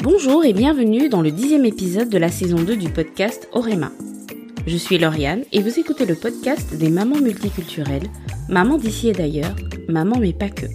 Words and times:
Bonjour 0.00 0.44
et 0.44 0.52
bienvenue 0.52 1.08
dans 1.08 1.22
le 1.22 1.32
dixième 1.32 1.64
épisode 1.64 2.08
de 2.08 2.18
la 2.18 2.30
saison 2.30 2.62
2 2.62 2.76
du 2.76 2.88
podcast 2.88 3.48
Orema. 3.50 3.90
Je 4.64 4.76
suis 4.76 4.96
Lauriane 4.96 5.42
et 5.50 5.60
vous 5.60 5.80
écoutez 5.80 6.06
le 6.06 6.14
podcast 6.14 6.72
des 6.76 6.88
mamans 6.88 7.20
multiculturelles, 7.20 8.08
mamans 8.48 8.78
d'ici 8.78 9.08
et 9.08 9.12
d'ailleurs, 9.12 9.56
mamans 9.88 10.20
mais 10.20 10.32
pas 10.32 10.50
que. 10.50 10.66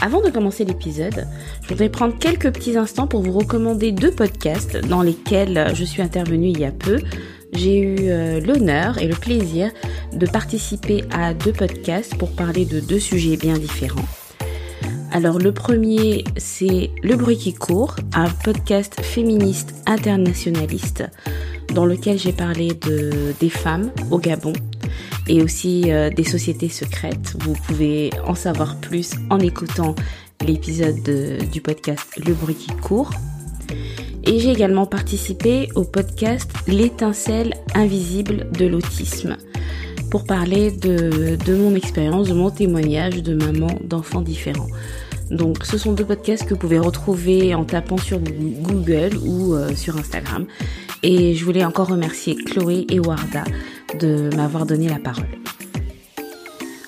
Avant 0.00 0.22
de 0.22 0.30
commencer 0.30 0.64
l'épisode, 0.64 1.26
je 1.64 1.68
voudrais 1.68 1.90
prendre 1.90 2.18
quelques 2.18 2.50
petits 2.50 2.78
instants 2.78 3.06
pour 3.06 3.20
vous 3.20 3.32
recommander 3.32 3.92
deux 3.92 4.10
podcasts 4.10 4.78
dans 4.78 5.02
lesquels 5.02 5.72
je 5.74 5.84
suis 5.84 6.00
intervenue 6.00 6.48
il 6.48 6.60
y 6.60 6.64
a 6.64 6.72
peu. 6.72 7.00
J'ai 7.52 7.78
eu 7.78 7.96
euh, 8.08 8.40
l'honneur 8.40 8.96
et 8.96 9.06
le 9.06 9.16
plaisir 9.16 9.70
de 10.14 10.26
participer 10.26 11.04
à 11.10 11.34
deux 11.34 11.52
podcasts 11.52 12.16
pour 12.16 12.32
parler 12.32 12.64
de 12.64 12.80
deux 12.80 13.00
sujets 13.00 13.36
bien 13.36 13.58
différents. 13.58 14.08
Alors 15.14 15.38
le 15.38 15.52
premier, 15.52 16.24
c'est 16.36 16.90
Le 17.04 17.14
bruit 17.14 17.36
qui 17.36 17.54
court, 17.54 17.94
un 18.14 18.28
podcast 18.28 19.00
féministe 19.00 19.72
internationaliste 19.86 21.04
dans 21.72 21.86
lequel 21.86 22.18
j'ai 22.18 22.32
parlé 22.32 22.74
de, 22.74 23.32
des 23.38 23.48
femmes 23.48 23.92
au 24.10 24.18
Gabon 24.18 24.54
et 25.28 25.40
aussi 25.40 25.92
euh, 25.92 26.10
des 26.10 26.24
sociétés 26.24 26.68
secrètes. 26.68 27.36
Vous 27.38 27.52
pouvez 27.52 28.10
en 28.26 28.34
savoir 28.34 28.74
plus 28.80 29.12
en 29.30 29.38
écoutant 29.38 29.94
l'épisode 30.44 31.48
du 31.48 31.60
podcast 31.60 32.20
Le 32.26 32.34
bruit 32.34 32.56
qui 32.56 32.74
court. 32.74 33.12
Et 34.24 34.40
j'ai 34.40 34.50
également 34.50 34.86
participé 34.86 35.68
au 35.76 35.84
podcast 35.84 36.50
L'étincelle 36.66 37.54
invisible 37.76 38.50
de 38.50 38.66
l'autisme 38.66 39.36
pour 40.14 40.22
parler 40.22 40.70
de, 40.70 41.56
mon 41.56 41.74
expérience, 41.74 42.28
de 42.28 42.34
mon 42.34 42.48
témoignage 42.48 43.20
de 43.20 43.34
maman 43.34 43.66
d'enfants 43.82 44.20
différents. 44.20 44.68
Donc 45.32 45.64
ce 45.64 45.76
sont 45.76 45.92
deux 45.92 46.04
podcasts 46.04 46.44
que 46.44 46.50
vous 46.50 46.60
pouvez 46.60 46.78
retrouver 46.78 47.52
en 47.52 47.64
tapant 47.64 47.96
sur 47.96 48.20
Google 48.20 49.16
ou 49.26 49.54
euh, 49.54 49.74
sur 49.74 49.96
Instagram. 49.96 50.46
Et 51.02 51.34
je 51.34 51.44
voulais 51.44 51.64
encore 51.64 51.88
remercier 51.88 52.36
Chloé 52.36 52.86
et 52.90 53.00
Warda 53.00 53.42
de 53.98 54.30
m'avoir 54.36 54.66
donné 54.66 54.88
la 54.88 55.00
parole. 55.00 55.26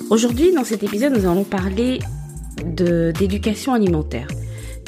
Aujourd'hui, 0.08 0.54
dans 0.54 0.62
cet 0.62 0.84
épisode, 0.84 1.12
nous 1.12 1.28
allons 1.28 1.42
parler 1.42 1.98
d'éducation 2.64 3.74
alimentaire. 3.74 4.28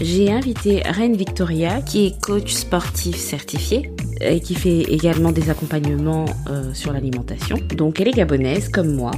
J'ai 0.01 0.31
invité 0.31 0.83
Reine 0.85 1.17
Victoria, 1.17 1.83
qui 1.83 2.07
est 2.07 2.21
coach 2.21 2.53
sportif 2.53 3.17
certifié 3.17 3.91
et 4.21 4.41
qui 4.41 4.55
fait 4.55 4.81
également 4.83 5.33
des 5.33 5.51
accompagnements 5.51 6.27
euh, 6.49 6.73
sur 6.75 6.93
l'alimentation. 6.93 7.57
Donc 7.77 8.01
elle 8.01 8.09
est 8.09 8.13
gabonaise 8.13 8.69
comme 8.69 8.95
moi 8.95 9.11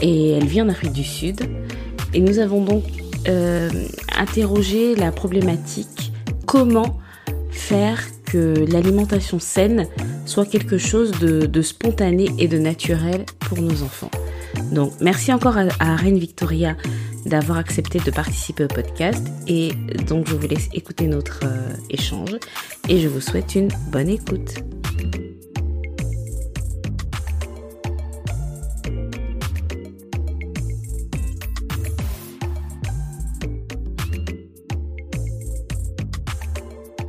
et 0.00 0.30
elle 0.32 0.46
vit 0.46 0.62
en 0.62 0.68
Afrique 0.68 0.92
du 0.92 1.04
Sud. 1.04 1.42
Et 2.14 2.20
nous 2.20 2.38
avons 2.38 2.62
donc 2.62 2.84
euh, 3.28 3.68
interroger 4.16 4.94
la 4.94 5.12
problématique 5.12 6.12
comment 6.46 6.98
faire 7.50 8.00
que 8.24 8.64
l'alimentation 8.70 9.38
saine 9.38 9.86
soit 10.26 10.46
quelque 10.46 10.78
chose 10.78 11.12
de, 11.12 11.62
spontané 11.62 12.28
et 12.38 12.48
de 12.48 12.58
naturel 12.58 13.24
pour 13.40 13.60
nos 13.60 13.82
enfants. 13.82 14.10
Donc 14.72 14.92
merci 15.00 15.32
encore 15.32 15.56
à, 15.58 15.96
Reine 15.96 16.18
Victoria 16.18 16.76
d'avoir 17.28 17.58
accepté 17.58 17.98
de 17.98 18.10
participer 18.10 18.64
au 18.64 18.68
podcast 18.68 19.26
et 19.46 19.72
donc 20.06 20.26
je 20.28 20.34
vous 20.34 20.48
laisse 20.48 20.68
écouter 20.72 21.06
notre 21.06 21.40
euh, 21.44 21.72
échange 21.90 22.36
et 22.88 23.00
je 23.00 23.08
vous 23.08 23.20
souhaite 23.20 23.54
une 23.54 23.68
bonne 23.92 24.08
écoute. 24.08 24.54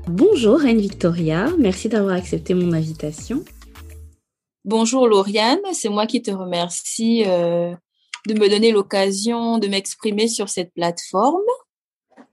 Bonjour 0.08 0.60
Reine 0.60 0.80
Victoria, 0.80 1.50
merci 1.58 1.90
d'avoir 1.90 2.16
accepté 2.16 2.54
mon 2.54 2.74
invitation. 2.74 3.44
Bonjour 4.66 5.08
Lauriane, 5.08 5.60
c'est 5.74 5.90
moi 5.90 6.06
qui 6.06 6.22
te 6.22 6.32
remercie 6.32 7.24
euh, 7.26 7.74
de 8.28 8.34
me 8.34 8.50
donner 8.50 8.72
l'occasion 8.72 9.57
de 9.57 9.68
m'exprimer 9.68 10.28
sur 10.28 10.50
cette 10.50 10.74
plateforme. 10.74 11.41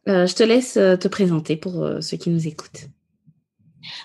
Euh, 0.09 0.27
je 0.27 0.35
te 0.35 0.43
laisse 0.43 0.77
euh, 0.77 0.97
te 0.97 1.09
présenter 1.09 1.57
pour 1.57 1.87
ceux 2.01 2.17
qui 2.17 2.31
nous 2.31 2.47
écoutent. 2.47 2.87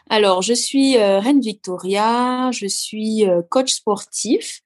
Alors, 0.10 0.42
je 0.42 0.54
suis 0.54 0.96
Reine 0.98 1.42
Victoria, 1.42 2.52
je 2.52 2.68
suis 2.68 3.26
coach 3.50 3.74
sportif. 3.74 4.62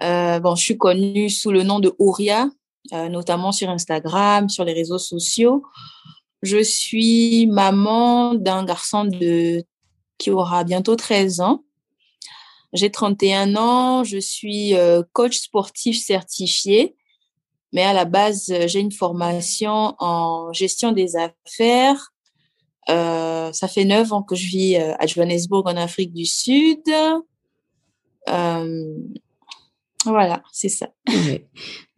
bon, 0.00 0.54
je 0.56 0.62
suis 0.62 0.76
connue 0.76 1.30
sous 1.30 1.52
le 1.52 1.62
nom 1.62 1.78
de 1.78 1.94
Auria, 2.00 2.50
notamment 2.90 3.52
sur 3.52 3.70
Instagram, 3.70 4.48
sur 4.48 4.64
les 4.64 4.72
réseaux 4.72 4.98
sociaux. 4.98 5.62
Je 6.42 6.60
suis 6.60 7.46
maman 7.46 8.34
d'un 8.34 8.64
garçon 8.64 9.04
de 9.04 9.62
qui 10.18 10.30
aura 10.30 10.64
bientôt 10.64 10.96
13 10.96 11.40
ans. 11.40 11.64
J'ai 12.72 12.90
31 12.90 13.56
ans, 13.56 14.04
je 14.04 14.18
suis 14.18 14.74
euh, 14.74 15.02
coach 15.12 15.38
sportif 15.38 16.02
certifié, 16.02 16.96
mais 17.72 17.82
à 17.82 17.92
la 17.92 18.04
base, 18.04 18.52
j'ai 18.66 18.80
une 18.80 18.92
formation 18.92 19.94
en 19.98 20.52
gestion 20.52 20.92
des 20.92 21.16
affaires. 21.16 22.12
Euh, 22.90 23.52
ça 23.52 23.68
fait 23.68 23.84
9 23.84 24.12
ans 24.12 24.22
que 24.22 24.34
je 24.34 24.46
vis 24.46 24.76
euh, 24.76 24.94
à 24.98 25.06
Johannesburg 25.06 25.66
en 25.66 25.76
Afrique 25.76 26.12
du 26.12 26.26
Sud. 26.26 26.82
voilà, 30.04 30.42
c'est 30.52 30.68
ça. 30.68 30.88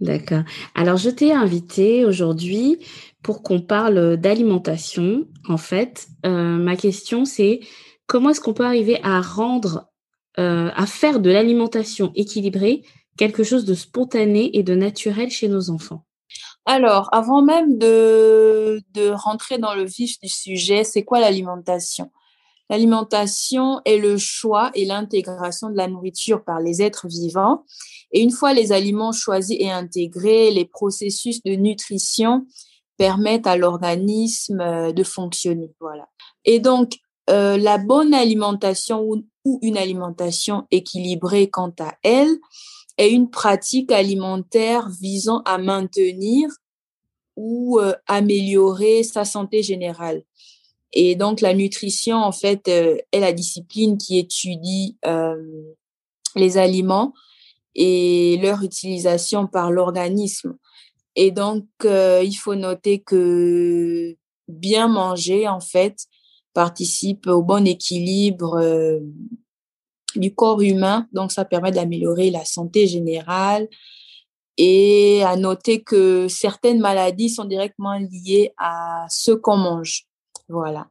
D'accord. 0.01 0.43
Alors, 0.75 0.97
je 0.97 1.11
t'ai 1.11 1.33
invité 1.33 2.05
aujourd'hui 2.05 2.79
pour 3.25 3.43
qu'on 3.43 3.61
parle 3.61 4.17
d'alimentation. 4.19 5.27
En 5.49 5.57
fait, 5.57 6.07
euh, 6.27 6.59
ma 6.59 6.77
question 6.77 7.25
c'est 7.25 7.61
comment 8.07 8.31
est-ce 8.31 8.41
qu'on 8.41 8.55
peut 8.55 8.67
arriver 8.67 9.01
à 9.03 9.21
rendre, 9.21 9.89
euh, 10.39 10.71
à 10.75 10.87
faire 10.87 11.21
de 11.21 11.31
l'alimentation 11.31 12.13
équilibrée 12.15 12.83
quelque 13.17 13.45
chose 13.45 13.65
de 13.65 13.75
spontané 13.75 14.57
et 14.57 14.63
de 14.63 14.75
naturel 14.75 15.31
chez 15.31 15.49
nos 15.49 15.71
enfants 15.71 16.05
Alors, 16.67 17.09
avant 17.13 17.43
même 17.43 17.79
de, 17.79 18.83
de 18.93 19.11
rentrer 19.11 19.59
dans 19.59 19.75
le 19.75 19.85
vif 19.85 20.19
du 20.21 20.29
sujet, 20.29 20.85
c'est 20.85 21.05
quoi 21.05 21.21
l'alimentation? 21.21 22.11
L'alimentation 22.71 23.81
est 23.85 23.99
le 23.99 24.17
choix 24.17 24.71
et 24.75 24.85
l'intégration 24.85 25.71
de 25.71 25.77
la 25.77 25.87
nourriture 25.87 26.43
par 26.43 26.61
les 26.61 26.83
êtres 26.83 27.09
vivants. 27.09 27.65
Et 28.13 28.21
une 28.21 28.31
fois 28.31 28.55
les 28.55 28.73
aliments 28.73 29.13
choisis 29.13 29.57
et 29.61 29.71
intégrés, 29.71 30.51
les 30.51 30.65
processus 30.65 31.43
de 31.43 31.53
nutrition 31.53 32.47
permettent 32.97 33.47
à 33.47 33.57
l'organisme 33.57 34.61
euh, 34.61 34.93
de 34.93 35.03
fonctionner. 35.03 35.73
Voilà. 35.81 36.09
Et 36.45 36.61
donc, 36.61 36.99
euh, 37.29 37.57
la 37.57 37.79
bonne 37.79 38.15
alimentation 38.15 39.03
ou, 39.03 39.25
une 39.63 39.77
alimentation 39.77 40.67
équilibrée 40.71 41.49
quant 41.49 41.75
à 41.79 41.95
elle 42.03 42.39
est 42.97 43.11
une 43.11 43.31
pratique 43.31 43.93
alimentaire 43.93 44.89
visant 44.89 45.43
à 45.45 45.59
maintenir 45.59 46.49
ou 47.37 47.81
euh, 47.81 47.95
améliorer 48.07 49.03
sa 49.03 49.25
santé 49.25 49.63
générale. 49.63 50.23
Et 50.93 51.17
donc, 51.17 51.41
la 51.41 51.55
nutrition, 51.55 52.19
en 52.19 52.31
fait, 52.31 52.69
est 52.69 53.05
la 53.13 53.33
discipline 53.33 53.99
qui 53.99 54.17
étudie 54.17 54.97
les 56.37 56.57
aliments 56.57 57.13
et 57.75 58.39
leur 58.41 58.63
utilisation 58.63 59.47
par 59.47 59.71
l'organisme. 59.71 60.57
Et 61.17 61.31
donc, 61.31 61.67
euh, 61.85 62.23
il 62.25 62.35
faut 62.35 62.55
noter 62.55 63.01
que 63.01 64.17
bien 64.49 64.89
manger, 64.89 65.49
en 65.49 65.61
fait, 65.61 66.07
participe 66.55 67.27
au 67.27 67.43
bon 67.43 67.67
équilibre 67.67 68.59
euh, 68.59 69.01
du 70.17 70.35
corps 70.35 70.63
humain. 70.63 71.07
Donc, 71.13 71.33
ça 71.33 71.45
permet 71.45 71.73
d'améliorer 71.73 72.31
la 72.31 72.45
santé 72.45 72.87
générale. 72.87 73.69
Et 74.57 75.23
à 75.25 75.37
noter 75.37 75.83
que 75.83 76.29
certaines 76.29 76.79
maladies 76.79 77.29
sont 77.29 77.45
directement 77.45 77.99
liées 77.99 78.53
à 78.57 79.05
ce 79.11 79.33
qu'on 79.33 79.57
mange. 79.57 80.07
Voilà. 80.49 80.87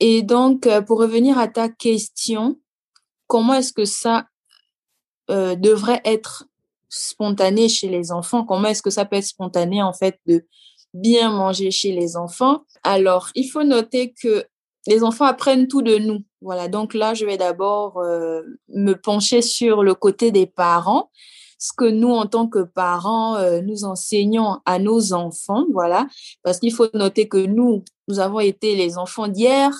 Et 0.00 0.22
donc, 0.22 0.66
euh, 0.66 0.80
pour 0.80 0.98
revenir 0.98 1.38
à 1.38 1.46
ta 1.46 1.68
question, 1.68 2.58
comment 3.26 3.54
est-ce 3.54 3.72
que 3.72 3.84
ça 3.84 4.26
devrait 5.28 6.02
être 6.04 6.44
spontané 6.90 7.68
chez 7.68 7.88
les 7.88 8.12
enfants? 8.12 8.44
Comment 8.44 8.68
est-ce 8.68 8.82
que 8.82 8.90
ça 8.90 9.04
peut 9.04 9.16
être 9.16 9.26
spontané 9.26 9.82
en 9.82 9.92
fait 9.92 10.20
de 10.26 10.46
bien 10.92 11.30
manger 11.30 11.70
chez 11.70 11.92
les 11.92 12.16
enfants? 12.16 12.64
Alors, 12.82 13.30
il 13.34 13.48
faut 13.48 13.64
noter 13.64 14.12
que 14.12 14.44
les 14.86 15.02
enfants 15.02 15.24
apprennent 15.24 15.68
tout 15.68 15.82
de 15.82 15.96
nous. 15.96 16.20
Voilà, 16.40 16.68
donc 16.68 16.94
là, 16.94 17.14
je 17.14 17.24
vais 17.24 17.36
d'abord 17.36 17.98
euh, 17.98 18.42
me 18.68 18.94
pencher 18.94 19.42
sur 19.42 19.82
le 19.82 19.94
côté 19.94 20.30
des 20.30 20.46
parents, 20.46 21.10
ce 21.58 21.72
que 21.76 21.86
nous, 21.86 22.10
en 22.10 22.26
tant 22.26 22.46
que 22.46 22.62
parents, 22.62 23.36
euh, 23.36 23.60
nous 23.62 23.84
enseignons 23.84 24.58
à 24.66 24.78
nos 24.78 25.12
enfants, 25.14 25.64
voilà, 25.72 26.06
parce 26.42 26.58
qu'il 26.58 26.72
faut 26.72 26.88
noter 26.92 27.28
que 27.28 27.38
nous, 27.38 27.84
nous 28.08 28.18
avons 28.18 28.40
été 28.40 28.76
les 28.76 28.98
enfants 28.98 29.28
d'hier, 29.28 29.70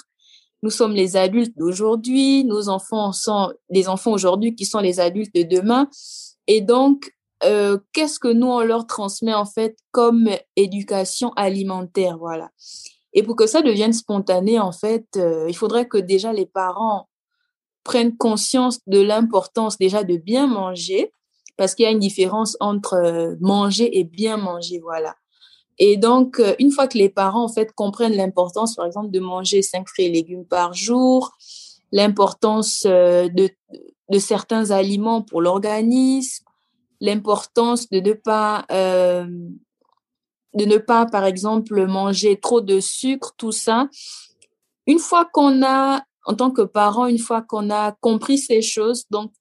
nous 0.62 0.70
sommes 0.70 0.94
les 0.94 1.16
adultes 1.16 1.56
d'aujourd'hui, 1.58 2.44
nos 2.44 2.70
enfants 2.70 3.12
sont 3.12 3.52
les 3.68 3.86
enfants 3.86 4.12
aujourd'hui 4.12 4.54
qui 4.54 4.64
sont 4.64 4.78
les 4.78 4.98
adultes 4.98 5.34
de 5.34 5.42
demain. 5.42 5.90
Et 6.46 6.62
donc, 6.62 7.12
euh, 7.44 7.76
qu'est-ce 7.92 8.18
que 8.18 8.32
nous, 8.32 8.46
on 8.46 8.60
leur 8.60 8.86
transmet 8.86 9.34
en 9.34 9.44
fait 9.44 9.76
comme 9.90 10.30
éducation 10.56 11.34
alimentaire, 11.36 12.16
voilà. 12.16 12.50
Et 13.14 13.22
pour 13.22 13.36
que 13.36 13.46
ça 13.46 13.62
devienne 13.62 13.92
spontané, 13.92 14.58
en 14.58 14.72
fait, 14.72 15.06
euh, 15.16 15.46
il 15.48 15.56
faudrait 15.56 15.86
que 15.86 15.98
déjà 15.98 16.32
les 16.32 16.46
parents 16.46 17.08
prennent 17.84 18.16
conscience 18.16 18.80
de 18.86 19.00
l'importance 19.00 19.78
déjà 19.78 20.02
de 20.02 20.16
bien 20.16 20.48
manger, 20.48 21.12
parce 21.56 21.74
qu'il 21.74 21.84
y 21.84 21.86
a 21.86 21.92
une 21.92 22.00
différence 22.00 22.56
entre 22.58 22.94
euh, 22.94 23.36
manger 23.40 23.98
et 23.98 24.02
bien 24.02 24.36
manger, 24.36 24.80
voilà. 24.80 25.14
Et 25.78 25.96
donc, 25.96 26.40
euh, 26.40 26.54
une 26.58 26.72
fois 26.72 26.88
que 26.88 26.98
les 26.98 27.08
parents, 27.08 27.44
en 27.44 27.48
fait, 27.48 27.72
comprennent 27.72 28.16
l'importance, 28.16 28.74
par 28.74 28.86
exemple, 28.86 29.10
de 29.10 29.20
manger 29.20 29.62
cinq 29.62 29.88
fruits 29.88 30.06
et 30.06 30.10
légumes 30.10 30.44
par 30.44 30.74
jour, 30.74 31.32
l'importance 31.92 32.82
de, 32.84 33.48
de 34.10 34.18
certains 34.18 34.72
aliments 34.72 35.22
pour 35.22 35.40
l'organisme, 35.40 36.44
l'importance 37.00 37.88
de 37.88 38.00
ne 38.00 38.12
pas 38.14 38.66
de 40.54 40.64
ne 40.64 40.78
pas, 40.78 41.06
par 41.06 41.24
exemple, 41.24 41.86
manger 41.86 42.38
trop 42.38 42.60
de 42.60 42.80
sucre, 42.80 43.34
tout 43.36 43.52
ça. 43.52 43.88
Une 44.86 44.98
fois 44.98 45.28
qu'on 45.32 45.62
a, 45.64 46.02
en 46.26 46.34
tant 46.34 46.50
que 46.50 46.62
parent, 46.62 47.06
une 47.06 47.18
fois 47.18 47.42
qu'on 47.42 47.70
a 47.70 47.92
compris 48.00 48.38
ces 48.38 48.62
choses, 48.62 49.04
donc 49.10 49.32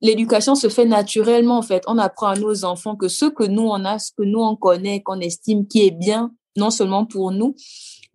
l'éducation 0.00 0.54
se 0.54 0.68
fait 0.68 0.84
naturellement, 0.84 1.58
en 1.58 1.62
fait. 1.62 1.82
On 1.86 1.98
apprend 1.98 2.28
à 2.28 2.36
nos 2.36 2.64
enfants 2.64 2.96
que 2.96 3.08
ce 3.08 3.26
que 3.26 3.44
nous, 3.44 3.62
on 3.62 3.84
a, 3.84 3.98
ce 3.98 4.12
que 4.12 4.22
nous, 4.22 4.40
on 4.40 4.56
connaît, 4.56 5.02
qu'on 5.02 5.20
estime 5.20 5.66
qui 5.66 5.86
est 5.86 5.90
bien, 5.90 6.32
non 6.56 6.70
seulement 6.70 7.06
pour 7.06 7.30
nous, 7.30 7.54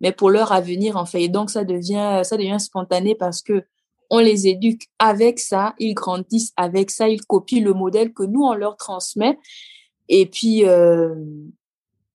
mais 0.00 0.12
pour 0.12 0.30
leur 0.30 0.52
avenir, 0.52 0.96
en 0.96 1.06
fait. 1.06 1.22
Et 1.22 1.28
donc, 1.28 1.50
ça 1.50 1.64
devient, 1.64 2.20
ça 2.24 2.36
devient 2.36 2.60
spontané 2.60 3.14
parce 3.14 3.42
que 3.42 3.64
on 4.10 4.20
les 4.20 4.46
éduque 4.46 4.86
avec 4.98 5.38
ça, 5.38 5.74
ils 5.78 5.92
grandissent 5.92 6.52
avec 6.56 6.90
ça, 6.90 7.08
ils 7.08 7.20
copient 7.22 7.62
le 7.62 7.74
modèle 7.74 8.14
que 8.14 8.22
nous, 8.22 8.42
on 8.42 8.54
leur 8.54 8.76
transmet. 8.76 9.38
Et 10.08 10.26
puis, 10.26 10.66
euh, 10.66 11.14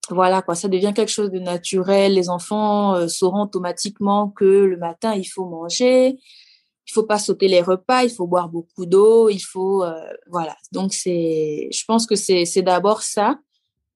voilà 0.09 0.41
quoi, 0.41 0.55
ça 0.55 0.67
devient 0.67 0.93
quelque 0.93 1.11
chose 1.11 1.31
de 1.31 1.39
naturel. 1.39 2.13
Les 2.13 2.29
enfants 2.29 2.95
euh, 2.95 3.07
sauront 3.07 3.43
automatiquement 3.43 4.29
que 4.29 4.43
le 4.43 4.77
matin 4.77 5.13
il 5.15 5.25
faut 5.25 5.45
manger, 5.45 6.17
il 6.87 6.91
faut 6.91 7.03
pas 7.03 7.19
sauter 7.19 7.47
les 7.47 7.61
repas, 7.61 8.03
il 8.03 8.09
faut 8.09 8.27
boire 8.27 8.49
beaucoup 8.49 8.85
d'eau, 8.85 9.29
il 9.29 9.39
faut 9.39 9.83
euh, 9.83 9.93
voilà. 10.29 10.55
Donc 10.71 10.93
c'est, 10.93 11.69
je 11.71 11.85
pense 11.85 12.05
que 12.05 12.15
c'est 12.15 12.45
c'est 12.45 12.61
d'abord 12.61 13.01
ça. 13.01 13.39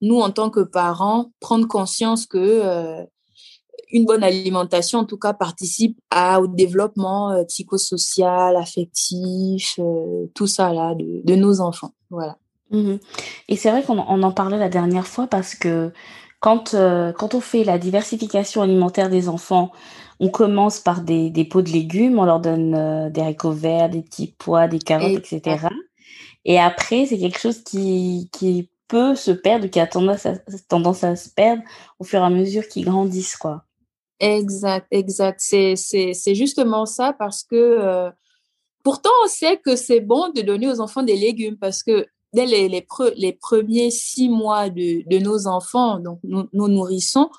Nous 0.02 0.20
en 0.20 0.32
tant 0.32 0.50
que 0.50 0.62
parents, 0.62 1.32
prendre 1.40 1.68
conscience 1.68 2.26
que 2.26 2.38
euh, 2.38 3.04
une 3.92 4.06
bonne 4.06 4.24
alimentation 4.24 5.00
en 5.00 5.06
tout 5.06 5.18
cas 5.18 5.34
participe 5.34 5.98
à, 6.10 6.40
au 6.42 6.48
développement 6.48 7.44
psychosocial, 7.46 8.56
affectif, 8.56 9.80
tout 10.36 10.48
ça 10.48 10.74
là 10.74 10.94
de, 10.94 11.22
de 11.24 11.36
nos 11.36 11.62
enfants. 11.62 11.94
Voilà. 12.10 12.38
Mmh 12.72 12.96
Et 13.48 13.56
c'est 13.56 13.72
vrai 13.72 13.84
qu'on 13.84 13.98
en 14.00 14.32
parlait 14.32 14.58
la 14.58 14.70
dernière 14.70 15.08
fois 15.08 15.28
parce 15.28 15.56
que 15.56 15.92
quand, 16.40 16.74
euh, 16.74 17.12
quand 17.14 17.34
on 17.34 17.42
fait 17.42 17.64
la 17.64 17.78
diversification 17.78 18.62
alimentaire 18.62 19.10
des 19.10 19.30
enfants, 19.30 19.72
on 20.20 20.30
commence 20.30 20.80
par 20.80 21.02
des, 21.02 21.30
des 21.30 21.46
pots 21.46 21.62
de 21.62 21.70
légumes, 21.70 22.20
on 22.20 22.26
leur 22.26 22.40
donne 22.40 22.76
euh, 22.76 23.10
des 23.10 23.22
haricots 23.22 23.52
verts, 23.52 23.90
des 23.90 24.02
petits 24.02 24.36
pois, 24.38 24.68
des 24.68 24.80
carottes, 24.80 25.32
etc. 25.32 25.68
Et 26.46 26.60
après, 26.60 27.06
c'est 27.06 27.18
quelque 27.18 27.40
chose 27.40 27.64
qui, 27.64 28.30
qui 28.32 28.70
peut 28.88 29.16
se 29.16 29.32
perdre, 29.32 29.68
qui 29.68 29.80
a 29.80 29.88
tendance 29.88 30.26
à, 30.26 30.34
tendance 30.70 31.04
à 31.04 31.16
se 31.16 31.30
perdre 31.30 31.62
au 32.00 32.04
fur 32.04 32.20
et 32.20 32.24
à 32.24 32.30
mesure 32.30 32.68
qu'ils 32.68 32.86
grandissent, 32.86 33.36
quoi. 33.36 33.64
Exact, 34.20 34.88
exact. 34.92 35.40
C'est, 35.42 35.76
c'est, 35.76 36.14
c'est 36.14 36.36
justement 36.36 36.86
ça 36.86 37.14
parce 37.14 37.44
que 37.44 37.56
euh, 37.56 38.10
pourtant 38.84 39.12
on 39.24 39.28
sait 39.28 39.58
que 39.58 39.76
c'est 39.76 40.00
bon 40.00 40.30
de 40.30 40.42
donner 40.42 40.68
aux 40.68 40.80
enfants 40.80 41.04
des 41.04 41.16
légumes 41.16 41.58
parce 41.58 41.84
que 41.84 42.08
dès 42.38 42.46
les, 42.46 42.70
les, 43.16 43.34
premiers 43.34 43.90
six 43.90 44.30
mois 44.30 44.70
de, 44.70 45.02
de 45.10 45.18
nos 45.18 45.48
enfants, 45.48 46.00
donc 46.00 46.20
nous, 46.24 46.48
nourrissons, 46.54 47.32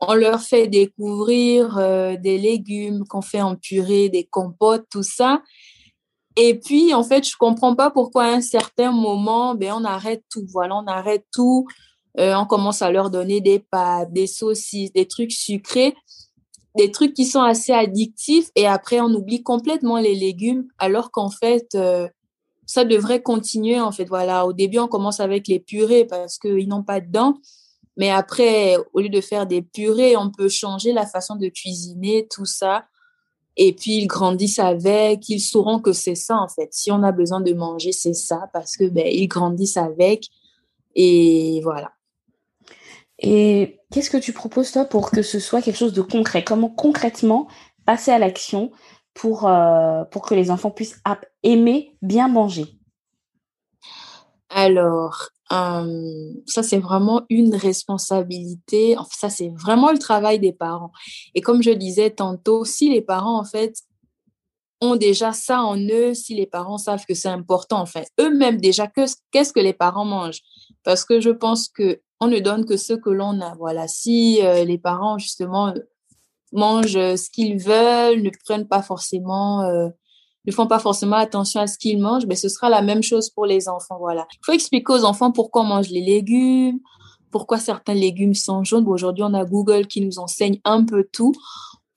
on 0.00 0.14
leur 0.14 0.40
fait 0.40 0.66
découvrir 0.66 1.76
euh, 1.76 2.16
des 2.16 2.38
légumes 2.38 3.04
qu'on 3.06 3.20
fait 3.20 3.42
en 3.42 3.54
purée, 3.54 4.08
des 4.08 4.24
compotes, 4.24 4.86
tout 4.90 5.02
ça. 5.02 5.42
Et 6.36 6.58
puis, 6.58 6.94
en 6.94 7.04
fait, 7.04 7.28
je 7.28 7.36
comprends 7.38 7.74
pas 7.76 7.90
pourquoi 7.90 8.24
à 8.24 8.28
un 8.28 8.40
certain 8.40 8.92
moment, 8.92 9.54
ben, 9.54 9.74
on 9.76 9.84
arrête 9.84 10.24
tout. 10.30 10.46
Voilà, 10.50 10.76
on 10.76 10.86
arrête 10.86 11.26
tout. 11.30 11.66
Euh, 12.18 12.34
on 12.34 12.46
commence 12.46 12.80
à 12.80 12.90
leur 12.90 13.10
donner 13.10 13.42
des 13.42 13.58
pâtes, 13.58 14.12
des 14.12 14.26
saucisses, 14.26 14.92
des 14.92 15.06
trucs 15.06 15.32
sucrés, 15.32 15.94
des 16.76 16.90
trucs 16.90 17.12
qui 17.12 17.26
sont 17.26 17.42
assez 17.42 17.72
addictifs. 17.72 18.48
Et 18.56 18.66
après, 18.66 19.00
on 19.00 19.12
oublie 19.12 19.42
complètement 19.42 19.98
les 19.98 20.14
légumes, 20.14 20.66
alors 20.78 21.10
qu'en 21.10 21.30
fait, 21.30 21.68
euh, 21.74 22.08
ça 22.66 22.84
devrait 22.84 23.22
continuer 23.22 23.80
en 23.80 23.92
fait. 23.92 24.04
Voilà, 24.04 24.46
au 24.46 24.52
début 24.52 24.78
on 24.78 24.88
commence 24.88 25.20
avec 25.20 25.48
les 25.48 25.60
purées 25.60 26.04
parce 26.04 26.38
qu'ils 26.38 26.68
n'ont 26.68 26.82
pas 26.82 27.00
de 27.00 27.10
dents, 27.10 27.34
mais 27.96 28.10
après 28.10 28.76
au 28.92 29.00
lieu 29.00 29.08
de 29.08 29.20
faire 29.20 29.46
des 29.46 29.62
purées, 29.62 30.16
on 30.16 30.30
peut 30.30 30.48
changer 30.48 30.92
la 30.92 31.06
façon 31.06 31.36
de 31.36 31.48
cuisiner 31.48 32.26
tout 32.28 32.46
ça. 32.46 32.86
Et 33.56 33.72
puis 33.72 33.98
ils 33.98 34.06
grandissent 34.06 34.58
avec, 34.58 35.28
ils 35.28 35.40
sauront 35.40 35.78
que 35.78 35.92
c'est 35.92 36.16
ça 36.16 36.36
en 36.36 36.48
fait. 36.48 36.68
Si 36.72 36.90
on 36.90 37.02
a 37.02 37.12
besoin 37.12 37.40
de 37.40 37.52
manger, 37.52 37.92
c'est 37.92 38.14
ça 38.14 38.48
parce 38.52 38.76
que 38.76 38.88
ben 38.88 39.06
ils 39.06 39.28
grandissent 39.28 39.76
avec 39.76 40.28
et 40.96 41.60
voilà. 41.62 41.92
Et 43.18 43.78
qu'est-ce 43.92 44.10
que 44.10 44.16
tu 44.16 44.32
proposes 44.32 44.72
toi 44.72 44.84
pour 44.84 45.10
que 45.10 45.22
ce 45.22 45.38
soit 45.38 45.62
quelque 45.62 45.76
chose 45.78 45.92
de 45.92 46.02
concret? 46.02 46.42
Comment 46.42 46.68
concrètement 46.68 47.46
passer 47.86 48.10
à 48.10 48.18
l'action 48.18 48.72
pour, 49.14 49.46
euh, 49.46 50.04
pour 50.04 50.22
que 50.22 50.34
les 50.34 50.50
enfants 50.50 50.70
puissent 50.70 51.00
aimer 51.42 51.96
bien 52.02 52.28
manger 52.28 52.66
Alors, 54.50 55.28
euh, 55.52 56.32
ça, 56.46 56.62
c'est 56.62 56.78
vraiment 56.78 57.22
une 57.28 57.54
responsabilité. 57.54 58.96
Enfin, 58.98 59.10
ça, 59.12 59.30
c'est 59.30 59.50
vraiment 59.50 59.92
le 59.92 59.98
travail 59.98 60.38
des 60.38 60.52
parents. 60.52 60.90
Et 61.34 61.40
comme 61.40 61.62
je 61.62 61.70
disais 61.70 62.10
tantôt, 62.10 62.64
si 62.64 62.90
les 62.90 63.02
parents, 63.02 63.38
en 63.38 63.44
fait, 63.44 63.76
ont 64.80 64.96
déjà 64.96 65.32
ça 65.32 65.62
en 65.62 65.78
eux, 65.78 66.14
si 66.14 66.34
les 66.34 66.46
parents 66.46 66.78
savent 66.78 67.06
que 67.06 67.14
c'est 67.14 67.28
important, 67.28 67.80
en 67.80 67.86
fait, 67.86 68.08
eux-mêmes 68.20 68.60
déjà, 68.60 68.86
qu'est-ce 68.86 69.52
que 69.52 69.60
les 69.60 69.72
parents 69.72 70.04
mangent? 70.04 70.40
Parce 70.82 71.04
que 71.04 71.20
je 71.20 71.30
pense 71.30 71.68
que 71.68 72.00
on 72.20 72.28
ne 72.28 72.38
donne 72.38 72.64
que 72.64 72.76
ce 72.76 72.94
que 72.94 73.10
l'on 73.10 73.40
a. 73.40 73.54
Voilà, 73.54 73.88
si 73.88 74.40
euh, 74.42 74.64
les 74.64 74.78
parents, 74.78 75.18
justement, 75.18 75.74
mangent 76.54 76.96
euh, 76.96 77.16
ce 77.16 77.28
qu'ils 77.30 77.58
veulent, 77.58 78.22
ne 78.22 78.30
prennent 78.44 78.68
pas 78.68 78.82
forcément, 78.82 79.62
euh, 79.62 79.88
ne 80.46 80.52
font 80.52 80.66
pas 80.66 80.78
forcément 80.78 81.16
attention 81.16 81.60
à 81.60 81.66
ce 81.66 81.78
qu'ils 81.78 82.00
mangent, 82.00 82.26
mais 82.26 82.36
ce 82.36 82.48
sera 82.48 82.68
la 82.68 82.82
même 82.82 83.02
chose 83.02 83.30
pour 83.30 83.46
les 83.46 83.68
enfants. 83.68 83.98
Voilà. 83.98 84.26
Il 84.32 84.44
faut 84.44 84.52
expliquer 84.52 84.92
aux 84.92 85.04
enfants 85.04 85.32
pourquoi 85.32 85.62
on 85.62 85.66
mange 85.66 85.90
les 85.90 86.02
légumes, 86.02 86.80
pourquoi 87.30 87.58
certains 87.58 87.94
légumes 87.94 88.34
sont 88.34 88.64
jaunes. 88.64 88.86
Aujourd'hui, 88.86 89.24
on 89.24 89.34
a 89.34 89.44
Google 89.44 89.86
qui 89.86 90.00
nous 90.00 90.18
enseigne 90.18 90.60
un 90.64 90.84
peu 90.84 91.06
tout. 91.12 91.32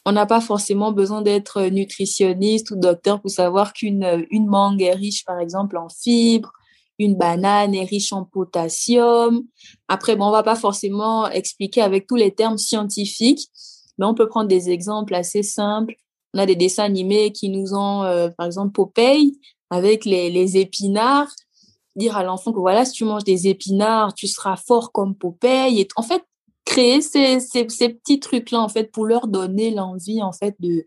On 0.06 0.14
n'a 0.14 0.26
pas 0.26 0.40
forcément 0.40 0.94
besoin 0.94 1.22
d'être 1.22 1.62
nutritionniste 1.64 2.72
ou 2.72 2.78
docteur 2.78 3.22
pour 3.22 3.30
savoir 3.30 3.74
qu'une 3.74 4.26
une 4.32 4.48
mangue 4.48 4.82
est 4.82 4.94
riche, 4.94 5.26
par 5.26 5.40
exemple, 5.40 5.78
en 5.78 5.90
fibres, 5.90 6.54
une 6.98 7.16
banane 7.16 7.76
est 7.76 7.84
riche 7.84 8.14
en 8.14 8.24
potassium. 8.24 9.44
Après, 9.88 10.16
bon, 10.16 10.28
on 10.28 10.32
va 10.32 10.44
pas 10.44 10.56
forcément 10.56 11.30
expliquer 11.30 11.82
avec 11.82 12.08
tous 12.08 12.16
les 12.16 12.34
termes 12.34 12.58
scientifiques, 12.58 13.50
mais 13.98 14.06
on 14.06 14.14
peut 14.14 14.28
prendre 14.28 14.48
des 14.48 14.70
exemples 14.70 15.16
assez 15.16 15.44
simples. 15.44 15.96
On 16.34 16.40
a 16.40 16.46
des 16.46 16.56
dessins 16.56 16.84
animés 16.84 17.32
qui 17.32 17.50
nous 17.50 17.74
ont, 17.74 18.04
euh, 18.04 18.30
par 18.30 18.46
exemple, 18.46 18.72
Popeye 18.72 19.40
avec 19.70 20.06
les, 20.06 20.30
les 20.30 20.58
épinards. 20.58 21.32
Dire 21.96 22.16
à 22.16 22.24
l'enfant 22.24 22.54
que 22.54 22.60
voilà, 22.60 22.86
si 22.86 22.94
tu 22.94 23.06
manges 23.06 23.24
des 23.24 23.48
épinards, 23.48 24.14
tu 24.14 24.28
seras 24.28 24.56
fort 24.56 24.92
comme 24.92 25.16
Popeye. 25.16 25.80
Et 25.80 25.88
en 25.96 26.04
fait, 26.04 26.24
créer 26.66 27.02
ces, 27.02 27.40
ces, 27.40 27.68
ces 27.70 27.90
petits 27.90 28.20
trucs-là, 28.20 28.60
en 28.60 28.70
fait, 28.70 28.92
pour 28.92 29.06
leur 29.06 29.28
donner 29.28 29.72
l'envie, 29.72 30.22
en 30.22 30.32
fait, 30.32 30.56
de, 30.60 30.86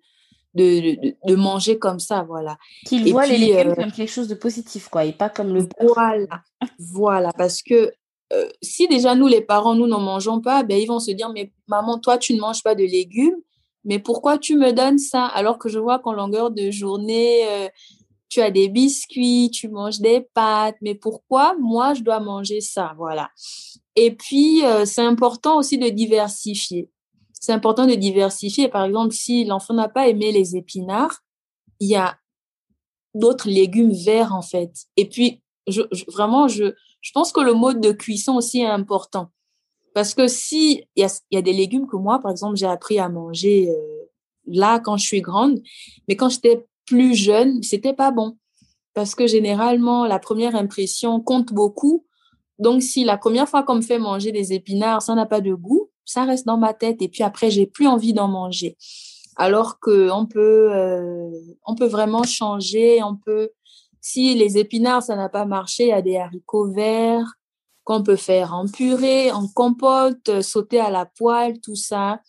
de, 0.55 0.81
de, 0.81 1.17
de, 1.27 1.35
manger 1.35 1.79
comme 1.79 1.99
ça, 1.99 2.23
voilà. 2.23 2.59
Qu'ils 2.87 3.11
voient 3.11 3.27
les 3.27 3.39
légumes 3.39 3.71
euh, 3.71 3.75
comme 3.75 3.93
quelque 3.93 4.11
chose 4.11 4.29
de 4.29 4.35
positif, 4.35 4.89
quoi, 4.89 5.05
et 5.05 5.13
pas 5.13 5.31
comme 5.31 5.55
le... 5.55 5.69
Voilà, 5.81 6.43
voilà, 6.79 7.33
parce 7.33 7.63
que 7.63 7.93
euh, 8.33 8.49
si 8.63 8.87
déjà 8.89 9.15
nous, 9.15 9.27
les 9.27 9.41
parents, 9.41 9.75
nous 9.75 9.87
n'en 9.87 10.01
mangeons 10.01 10.41
pas, 10.41 10.63
ben, 10.63 10.79
ils 10.79 10.87
vont 10.87 11.01
se 11.01 11.11
dire, 11.11 11.31
mais 11.31 11.53
maman, 11.67 11.99
toi, 11.99 12.19
tu 12.19 12.35
ne 12.35 12.41
manges 12.41 12.63
pas 12.63 12.75
de 12.75 12.85
légumes, 12.85 13.37
mais 13.85 13.99
pourquoi 13.99 14.39
tu 14.39 14.57
me 14.57 14.73
donnes 14.73 14.99
ça? 14.99 15.27
Alors 15.27 15.59
que 15.59 15.69
je 15.69 15.79
vois 15.79 15.99
qu'en 15.99 16.13
longueur 16.13 16.51
de 16.51 16.71
journée, 16.71 17.49
euh, 17.49 17.69
tu 18.29 18.41
as 18.41 18.51
des 18.51 18.69
biscuits, 18.69 19.51
tu 19.53 19.69
manges 19.69 20.01
des 20.01 20.21
pâtes, 20.35 20.77
mais 20.81 20.95
pourquoi 20.95 21.57
moi, 21.59 21.95
je 21.95 22.03
dois 22.03 22.21
manger 22.21 22.61
ça? 22.61 22.95
Voilà. 22.97 23.31
Et 23.97 24.13
puis, 24.13 24.65
euh, 24.65 24.85
c'est 24.85 25.03
important 25.03 25.59
aussi 25.59 25.79
de 25.79 25.89
diversifier. 25.89 26.89
C'est 27.33 27.53
important 27.53 27.87
de 27.87 27.95
diversifier. 27.95 28.69
Par 28.69 28.85
exemple, 28.85 29.13
si 29.15 29.45
l'enfant 29.45 29.75
n'a 29.75 29.89
pas 29.89 30.09
aimé 30.09 30.31
les 30.31 30.57
épinards, 30.57 31.21
il 31.81 31.89
y 31.89 31.97
a 31.97 32.17
d'autres 33.15 33.49
légumes 33.49 33.93
verts, 33.93 34.35
en 34.35 34.43
fait. 34.43 34.71
Et 34.97 35.09
puis, 35.09 35.43
vraiment, 36.09 36.47
je, 36.47 36.75
je 37.01 37.13
pense 37.13 37.33
que 37.33 37.41
le 37.41 37.55
mode 37.55 37.81
de 37.81 37.93
cuisson 37.93 38.37
aussi 38.37 38.61
est 38.61 38.67
important. 38.67 39.31
Parce 39.95 40.15
que 40.15 40.29
si 40.29 40.85
il 40.97 41.09
y 41.31 41.37
a, 41.37 41.43
des 41.43 41.53
légumes 41.53 41.87
que 41.87 41.97
moi, 41.97 42.21
par 42.21 42.31
exemple, 42.31 42.57
j'ai 42.57 42.67
appris 42.67 42.99
à 42.99 43.09
manger 43.09 43.71
euh, 43.71 44.11
là 44.47 44.79
quand 44.79 44.97
je 44.97 45.07
suis 45.07 45.21
grande, 45.21 45.61
mais 46.09 46.17
quand 46.17 46.29
j'étais 46.29 46.67
plus 46.87 47.15
jeune, 47.15 47.63
c'était 47.63 47.93
pas 47.93 48.11
bon. 48.11 48.37
Parce 48.95 49.15
que 49.15 49.27
généralement, 49.27 50.07
la 50.07 50.19
première 50.19 50.55
impression 50.57 51.21
compte 51.21 51.53
beaucoup. 51.53 52.07
Donc, 52.59 52.83
si 52.83 53.05
la 53.05 53.17
première 53.17 53.49
fois 53.49 53.63
qu'on 53.63 53.77
me 53.77 53.81
fait 53.83 53.99
manger 53.99 54.33
des 54.33 54.53
épinards, 54.53 55.03
ça 55.03 55.15
n'a 55.15 55.27
pas 55.27 55.41
de 55.41 55.55
goût, 55.55 55.91
ça 56.05 56.25
reste 56.25 56.47
dans 56.47 56.59
ma 56.59 56.75
tête 56.75 57.01
et 57.03 57.09
puis 57.09 57.23
après, 57.23 57.51
j'ai 57.51 57.67
plus 57.67 57.87
envie 57.87 58.13
d'en 58.13 58.29
manger. 58.29 58.77
Alors 59.37 59.79
qu'on 59.81 60.27
peut, 60.27 60.73
euh, 60.73 61.31
on 61.65 61.75
peut 61.75 61.87
vraiment 61.87 62.25
changer, 62.25 63.03
on 63.03 63.17
peut, 63.17 63.51
si 64.01 64.35
les 64.35 64.59
épinards, 64.59 65.03
ça 65.03 65.17
n'a 65.17 65.29
pas 65.29 65.45
marché, 65.45 65.85
il 65.85 65.89
y 65.89 65.93
a 65.93 66.03
des 66.03 66.17
haricots 66.17 66.71
verts 66.73 67.35
qu'on 67.85 68.03
peut 68.03 68.17
faire 68.17 68.55
en 68.55 68.67
purée, 68.67 69.33
en 69.33 69.49
compote, 69.49 70.43
sauter 70.43 70.81
à 70.81 70.91
la 70.91 71.07
poêle, 71.07 71.61
tout 71.61 71.77
ça, 71.77 72.21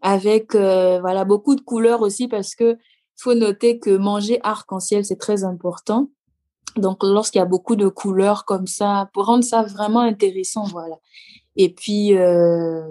avec 0.00 0.54
euh, 0.54 1.00
voilà 1.00 1.24
beaucoup 1.24 1.54
de 1.54 1.60
couleurs 1.60 2.02
aussi 2.02 2.28
parce 2.28 2.54
que 2.54 2.76
faut 3.16 3.34
noter 3.34 3.78
que 3.78 3.96
manger 3.96 4.40
arc-en-ciel 4.42 5.04
c'est 5.04 5.16
très 5.16 5.44
important. 5.44 6.10
Donc 6.76 7.02
lorsqu'il 7.02 7.38
y 7.38 7.42
a 7.42 7.46
beaucoup 7.46 7.76
de 7.76 7.88
couleurs 7.88 8.44
comme 8.44 8.66
ça, 8.66 9.08
pour 9.14 9.26
rendre 9.26 9.44
ça 9.44 9.62
vraiment 9.62 10.00
intéressant, 10.00 10.64
voilà. 10.64 10.96
Et 11.56 11.72
puis 11.72 12.16
euh, 12.16 12.86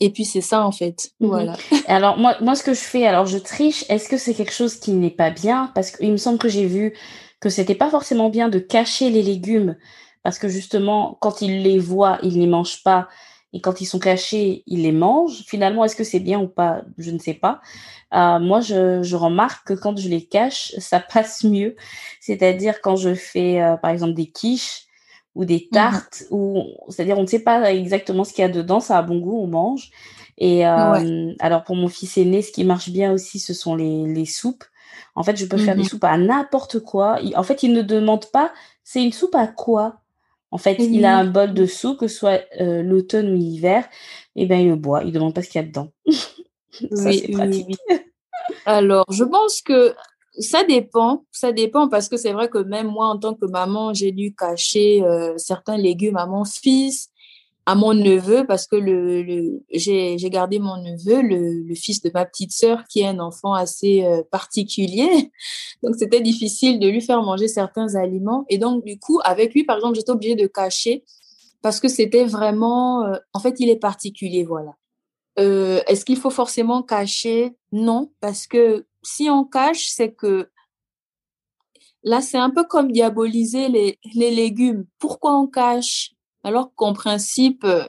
et 0.00 0.10
puis 0.10 0.24
c'est 0.24 0.40
ça 0.40 0.64
en 0.64 0.72
fait. 0.72 1.10
Mhm. 1.20 1.28
Voilà. 1.28 1.56
Alors 1.86 2.18
moi, 2.18 2.36
moi 2.40 2.54
ce 2.54 2.62
que 2.62 2.74
je 2.74 2.80
fais, 2.80 3.06
alors 3.06 3.26
je 3.26 3.38
triche. 3.38 3.84
Est-ce 3.88 4.08
que 4.08 4.16
c'est 4.16 4.34
quelque 4.34 4.52
chose 4.52 4.76
qui 4.76 4.92
n'est 4.92 5.10
pas 5.10 5.30
bien? 5.30 5.70
Parce 5.74 5.90
qu'il 5.90 6.10
me 6.10 6.16
semble 6.16 6.38
que 6.38 6.48
j'ai 6.48 6.66
vu 6.66 6.94
que 7.40 7.48
c'était 7.48 7.74
pas 7.74 7.90
forcément 7.90 8.30
bien 8.30 8.48
de 8.48 8.58
cacher 8.58 9.10
les 9.10 9.22
légumes 9.22 9.76
parce 10.22 10.38
que 10.38 10.48
justement 10.48 11.18
quand 11.20 11.42
ils 11.42 11.62
les 11.62 11.78
voient, 11.78 12.18
ils 12.22 12.38
les 12.38 12.46
mangent 12.46 12.82
pas. 12.82 13.08
Et 13.52 13.60
quand 13.60 13.80
ils 13.80 13.86
sont 13.86 14.00
cachés, 14.00 14.64
ils 14.66 14.82
les 14.82 14.90
mangent. 14.90 15.44
Finalement, 15.46 15.84
est-ce 15.84 15.94
que 15.94 16.02
c'est 16.02 16.18
bien 16.18 16.40
ou 16.40 16.48
pas? 16.48 16.82
Je 16.98 17.12
ne 17.12 17.20
sais 17.20 17.34
pas. 17.34 17.60
Euh, 18.12 18.40
moi, 18.40 18.60
je, 18.60 19.00
je, 19.04 19.14
remarque 19.14 19.68
que 19.68 19.74
quand 19.74 19.96
je 19.96 20.08
les 20.08 20.26
cache, 20.26 20.72
ça 20.78 20.98
passe 21.14 21.44
mieux. 21.44 21.76
C'est-à-dire 22.20 22.80
quand 22.80 22.96
je 22.96 23.14
fais, 23.14 23.62
euh, 23.62 23.76
par 23.76 23.92
exemple, 23.92 24.14
des 24.14 24.26
quiches, 24.26 24.83
ou 25.34 25.44
des 25.44 25.66
mmh 25.70 25.74
tartes, 25.74 26.24
ou 26.30 26.64
c'est-à-dire 26.88 27.18
on 27.18 27.22
ne 27.22 27.26
sait 27.26 27.42
pas 27.42 27.72
exactement 27.72 28.24
ce 28.24 28.32
qu'il 28.32 28.42
y 28.42 28.44
a 28.44 28.48
dedans, 28.48 28.80
ça 28.80 28.98
a 28.98 29.02
bon 29.02 29.18
goût, 29.18 29.40
on 29.42 29.46
mange. 29.46 29.90
Et 30.38 30.66
euh, 30.66 31.32
alors 31.38 31.62
pour 31.64 31.76
mon 31.76 31.88
fils 31.88 32.16
aîné, 32.18 32.42
ce 32.42 32.52
qui 32.52 32.64
marche 32.64 32.90
bien 32.90 33.12
aussi, 33.12 33.38
ce 33.38 33.54
sont 33.54 33.74
les, 33.76 34.06
les 34.06 34.26
soupes. 34.26 34.64
En 35.16 35.22
fait, 35.22 35.36
je 35.36 35.46
peux 35.46 35.58
faire 35.58 35.76
des 35.76 35.82
mmh 35.82 35.86
soupes 35.86 36.04
à 36.04 36.16
n'importe 36.18 36.80
quoi. 36.80 37.18
en 37.36 37.42
fait, 37.42 37.62
il 37.62 37.72
ne 37.72 37.82
demande 37.82 38.26
pas, 38.32 38.52
c'est 38.82 39.02
une 39.02 39.12
soupe 39.12 39.34
à 39.34 39.46
quoi? 39.46 40.00
En 40.50 40.58
fait, 40.58 40.76
il 40.78 41.04
a 41.04 41.18
un 41.18 41.24
bol 41.24 41.52
de 41.52 41.66
soupe, 41.66 41.98
que 41.98 42.06
ce 42.06 42.16
soit 42.16 42.40
euh, 42.60 42.80
l'automne 42.82 43.32
ou 43.32 43.34
l'hiver, 43.34 43.84
et 44.36 44.42
eh 44.42 44.46
ben 44.46 44.60
il 44.60 44.68
le 44.68 44.76
boit. 44.76 45.02
Il 45.02 45.10
demande 45.10 45.34
pas 45.34 45.42
ce 45.42 45.48
qu'il 45.48 45.60
y 45.60 45.64
a 45.64 45.66
dedans. 45.66 45.90
ça, 46.92 47.12
c'est 47.12 47.32
pratique. 47.32 47.76
Alors, 48.64 49.04
je 49.10 49.24
pense 49.24 49.62
que 49.62 49.94
ça 50.38 50.64
dépend, 50.64 51.24
ça 51.30 51.52
dépend 51.52 51.88
parce 51.88 52.08
que 52.08 52.16
c'est 52.16 52.32
vrai 52.32 52.48
que 52.48 52.58
même 52.58 52.88
moi, 52.88 53.06
en 53.06 53.18
tant 53.18 53.34
que 53.34 53.46
maman, 53.46 53.94
j'ai 53.94 54.12
dû 54.12 54.34
cacher 54.34 55.02
euh, 55.02 55.34
certains 55.38 55.76
légumes 55.76 56.16
à 56.16 56.26
mon 56.26 56.44
fils, 56.44 57.10
à 57.66 57.74
mon 57.74 57.94
neveu, 57.94 58.44
parce 58.46 58.66
que 58.66 58.76
le, 58.76 59.22
le 59.22 59.62
j'ai 59.70 60.16
gardé 60.30 60.58
mon 60.58 60.76
neveu, 60.76 61.22
le, 61.22 61.62
le, 61.62 61.74
fils 61.74 62.02
de 62.02 62.10
ma 62.12 62.26
petite 62.26 62.52
sœur, 62.52 62.84
qui 62.88 63.00
est 63.00 63.06
un 63.06 63.20
enfant 63.20 63.54
assez 63.54 64.04
euh, 64.04 64.22
particulier. 64.30 65.30
Donc, 65.82 65.94
c'était 65.98 66.20
difficile 66.20 66.78
de 66.78 66.88
lui 66.88 67.00
faire 67.00 67.22
manger 67.22 67.48
certains 67.48 67.94
aliments. 67.94 68.44
Et 68.48 68.58
donc, 68.58 68.84
du 68.84 68.98
coup, 68.98 69.20
avec 69.24 69.54
lui, 69.54 69.64
par 69.64 69.76
exemple, 69.76 69.94
j'étais 69.96 70.10
obligée 70.10 70.34
de 70.34 70.46
cacher 70.46 71.04
parce 71.62 71.80
que 71.80 71.88
c'était 71.88 72.24
vraiment, 72.24 73.04
euh, 73.04 73.16
en 73.32 73.38
fait, 73.38 73.60
il 73.60 73.70
est 73.70 73.76
particulier, 73.76 74.44
voilà. 74.44 74.74
Est-ce 75.36 76.04
qu'il 76.04 76.16
faut 76.16 76.30
forcément 76.30 76.82
cacher? 76.82 77.56
Non, 77.72 78.12
parce 78.20 78.46
que 78.46 78.86
si 79.06 79.30
on 79.30 79.44
cache, 79.44 79.88
c'est 79.88 80.12
que 80.12 80.50
là, 82.02 82.20
c'est 82.20 82.38
un 82.38 82.50
peu 82.50 82.64
comme 82.64 82.92
diaboliser 82.92 83.68
les, 83.68 83.98
légumes. 84.14 84.86
Pourquoi 84.98 85.38
on 85.38 85.46
cache? 85.46 86.12
Alors 86.42 86.74
qu'en 86.74 86.92
principe, 86.92 87.64
euh, 87.64 87.86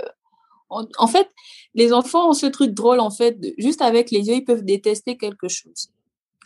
en 0.70 1.08
fait, 1.08 1.30
les 1.74 1.94
enfants 1.94 2.30
ont 2.30 2.34
ce 2.34 2.46
truc 2.46 2.72
drôle, 2.72 3.00
en 3.00 3.10
fait, 3.10 3.38
juste 3.58 3.82
avec 3.82 4.12
les 4.12 4.28
yeux, 4.28 4.36
ils 4.36 4.46
peuvent 4.46 4.64
détester 4.64 5.18
quelque 5.18 5.48
chose. 5.48 5.90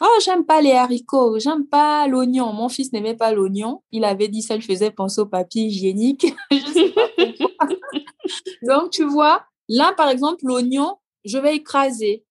Oh, 0.01 0.19
j'aime 0.23 0.45
pas 0.45 0.61
les 0.61 0.71
haricots, 0.71 1.39
j'aime 1.39 1.67
pas 1.67 2.07
l'oignon. 2.07 2.53
Mon 2.53 2.69
fils 2.69 2.93
n'aimait 2.93 3.17
pas 3.17 3.33
l'oignon. 3.33 3.81
Il 3.91 4.05
avait 4.05 4.29
dit 4.29 4.41
ça, 4.41 4.55
lui 4.55 4.63
faisait 4.63 4.91
penser 4.91 5.19
au 5.19 5.25
papier 5.25 5.63
hygiénique. 5.63 6.33
Donc, 8.63 8.91
tu 8.91 9.03
vois, 9.03 9.43
là, 9.67 9.93
par 9.95 10.09
exemple, 10.09 10.39
l'oignon, 10.43 10.95
je 11.25 11.37
vais 11.37 11.55
écraser. 11.55 12.23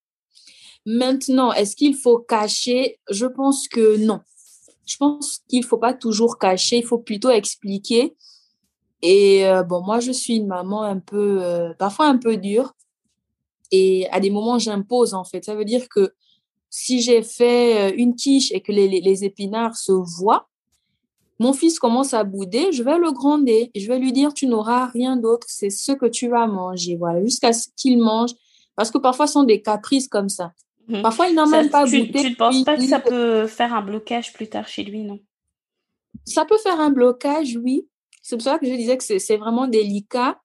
Maintenant, 0.90 1.52
est-ce 1.52 1.76
qu'il 1.76 1.94
faut 1.94 2.18
cacher? 2.18 2.98
Je 3.10 3.26
pense 3.26 3.68
que 3.68 3.98
non. 3.98 4.20
Je 4.86 4.96
pense 4.96 5.40
qu'il 5.46 5.60
ne 5.60 5.66
faut 5.66 5.76
pas 5.76 5.92
toujours 5.92 6.38
cacher, 6.38 6.78
il 6.78 6.86
faut 6.86 6.96
plutôt 6.96 7.28
expliquer. 7.28 8.16
Et 9.02 9.46
euh, 9.46 9.62
bon, 9.62 9.82
moi, 9.82 10.00
je 10.00 10.12
suis 10.12 10.36
une 10.36 10.46
maman 10.46 10.84
un 10.84 10.98
peu, 10.98 11.42
euh, 11.42 11.74
parfois 11.78 12.06
un 12.06 12.16
peu 12.16 12.38
dure. 12.38 12.72
Et 13.70 14.08
à 14.08 14.18
des 14.18 14.30
moments, 14.30 14.58
j'impose, 14.58 15.12
en 15.12 15.24
fait. 15.24 15.44
Ça 15.44 15.54
veut 15.54 15.66
dire 15.66 15.90
que 15.90 16.14
si 16.70 17.02
j'ai 17.02 17.20
fait 17.22 17.92
euh, 17.92 17.94
une 17.94 18.14
quiche 18.14 18.50
et 18.52 18.62
que 18.62 18.72
les, 18.72 18.88
les, 18.88 19.24
épinards 19.24 19.76
se 19.76 19.92
voient, 19.92 20.48
mon 21.38 21.52
fils 21.52 21.78
commence 21.78 22.14
à 22.14 22.24
bouder, 22.24 22.72
je 22.72 22.82
vais 22.82 22.96
le 22.96 23.12
gronder. 23.12 23.70
Je 23.76 23.86
vais 23.88 23.98
lui 23.98 24.12
dire, 24.12 24.32
tu 24.32 24.46
n'auras 24.46 24.86
rien 24.86 25.18
d'autre, 25.18 25.48
c'est 25.50 25.68
ce 25.68 25.92
que 25.92 26.06
tu 26.06 26.28
vas 26.28 26.46
manger. 26.46 26.96
Voilà, 26.96 27.22
jusqu'à 27.22 27.52
ce 27.52 27.68
qu'il 27.76 27.98
mange. 27.98 28.30
Parce 28.74 28.90
que 28.90 28.96
parfois, 28.96 29.26
ce 29.26 29.34
sont 29.34 29.44
des 29.44 29.60
caprices 29.60 30.08
comme 30.08 30.30
ça. 30.30 30.54
Mhm. 30.88 31.02
Parfois, 31.02 31.28
il 31.28 31.34
n'en 31.34 31.46
même 31.46 31.68
pas 31.68 31.84
tu, 31.84 32.10
Tu 32.10 32.30
ne 32.30 32.34
penses 32.34 32.64
pas 32.64 32.76
que 32.76 32.86
ça 32.86 32.98
peut 32.98 33.46
faire 33.46 33.74
un 33.74 33.82
blocage 33.82 34.32
plus 34.32 34.48
tard 34.48 34.66
chez 34.66 34.84
lui, 34.84 35.04
non? 35.04 35.20
Ça 36.24 36.44
peut 36.44 36.58
faire 36.58 36.80
un 36.80 36.90
blocage, 36.90 37.58
oui. 37.62 37.86
C'est 38.22 38.36
pour 38.36 38.42
ça 38.42 38.58
que 38.58 38.66
je 38.66 38.74
disais 38.74 38.96
que 38.96 39.04
c'est 39.04 39.36
vraiment 39.36 39.68
délicat. 39.68 40.40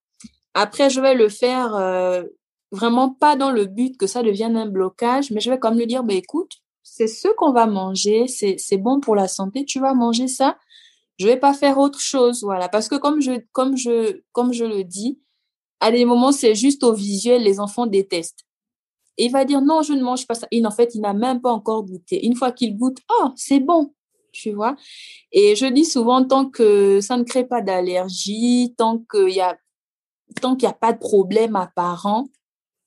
Après, 0.53 0.89
je 0.89 1.01
vais 1.01 1.15
le 1.15 1.29
faire 1.29 1.75
euh, 1.75 2.23
vraiment 2.71 3.09
pas 3.09 3.35
dans 3.35 3.51
le 3.51 3.65
but 3.65 3.97
que 3.97 4.05
ça 4.05 4.21
devienne 4.21 4.57
un 4.57 4.67
blocage, 4.67 5.31
mais 5.31 5.39
je 5.39 5.49
vais 5.49 5.59
comme 5.59 5.77
lui 5.77 5.87
dire, 5.87 6.03
bah, 6.03 6.13
écoute, 6.13 6.51
c'est 6.83 7.07
ce 7.07 7.29
qu'on 7.29 7.51
va 7.51 7.65
manger, 7.65 8.27
c'est 8.27 8.77
bon 8.77 8.99
pour 8.99 9.15
la 9.15 9.27
santé, 9.27 9.65
tu 9.65 9.79
vas 9.79 9.93
manger 9.93 10.27
ça. 10.27 10.57
Je 11.17 11.25
vais 11.25 11.37
pas 11.37 11.53
faire 11.53 11.77
autre 11.77 11.99
chose, 11.99 12.43
voilà. 12.43 12.69
Parce 12.69 12.89
que 12.89 12.95
comme 12.95 13.21
je, 13.21 13.39
comme 13.51 13.77
je, 13.77 14.21
comme 14.31 14.51
je 14.51 14.65
le 14.65 14.83
dis, 14.83 15.19
à 15.79 15.91
des 15.91 16.05
moments, 16.05 16.31
c'est 16.31 16.55
juste 16.55 16.83
au 16.83 16.93
visuel, 16.93 17.43
les 17.43 17.59
enfants 17.59 17.85
détestent 17.87 18.45
il 19.17 19.31
va 19.31 19.45
dire 19.45 19.61
non, 19.61 19.81
je 19.81 19.93
ne 19.93 20.01
mange 20.03 20.27
pas 20.27 20.35
ça. 20.35 20.47
Et 20.51 20.65
en 20.65 20.71
fait, 20.71 20.95
il 20.95 21.01
n'a 21.01 21.13
même 21.13 21.41
pas 21.41 21.51
encore 21.51 21.83
goûté. 21.83 22.25
Une 22.25 22.35
fois 22.35 22.51
qu'il 22.51 22.77
goûte, 22.77 22.99
oh, 23.11 23.29
c'est 23.35 23.59
bon, 23.59 23.93
tu 24.31 24.51
vois? 24.51 24.75
Et 25.31 25.55
je 25.55 25.65
dis 25.65 25.85
souvent, 25.85 26.23
tant 26.25 26.49
que 26.49 26.99
ça 27.01 27.17
ne 27.17 27.23
crée 27.23 27.45
pas 27.45 27.61
d'allergie, 27.61 28.73
tant 28.77 28.99
qu'il 28.99 29.29
y 29.29 29.41
a, 29.41 29.57
tant 30.41 30.57
n'y 30.59 30.67
a 30.67 30.73
pas 30.73 30.93
de 30.93 30.99
problème 30.99 31.55
apparent, 31.55 32.27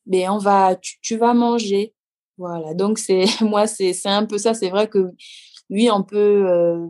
ben 0.07 0.31
on 0.31 0.39
va, 0.39 0.77
tu, 0.77 1.17
vas 1.17 1.35
manger. 1.35 1.95
Voilà. 2.39 2.75
Donc 2.75 2.99
c'est, 2.99 3.25
moi, 3.41 3.67
c'est, 3.67 3.93
c'est 3.93 4.09
un 4.09 4.27
peu 4.27 4.39
ça. 4.39 4.55
C'est 4.55 4.71
vrai 4.71 4.89
que 4.89 5.11
oui, 5.71 5.91
on 5.91 6.03
peut. 6.03 6.47
Euh, 6.47 6.87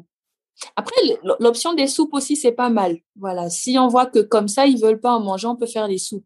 après, 0.75 0.97
l'option 1.41 1.75
des 1.75 1.87
soupes 1.87 2.15
aussi, 2.15 2.37
c'est 2.37 2.53
pas 2.53 2.71
mal. 2.71 2.99
Voilà. 3.17 3.51
Si 3.51 3.79
on 3.79 3.89
voit 3.89 4.07
que 4.07 4.21
comme 4.21 4.49
ça, 4.49 4.67
ils 4.67 4.81
veulent 4.81 5.01
pas 5.01 5.13
en 5.13 5.21
manger, 5.21 5.47
on 5.47 5.57
peut 5.57 5.67
faire 5.67 5.89
des 5.89 5.99
soupes. 5.99 6.25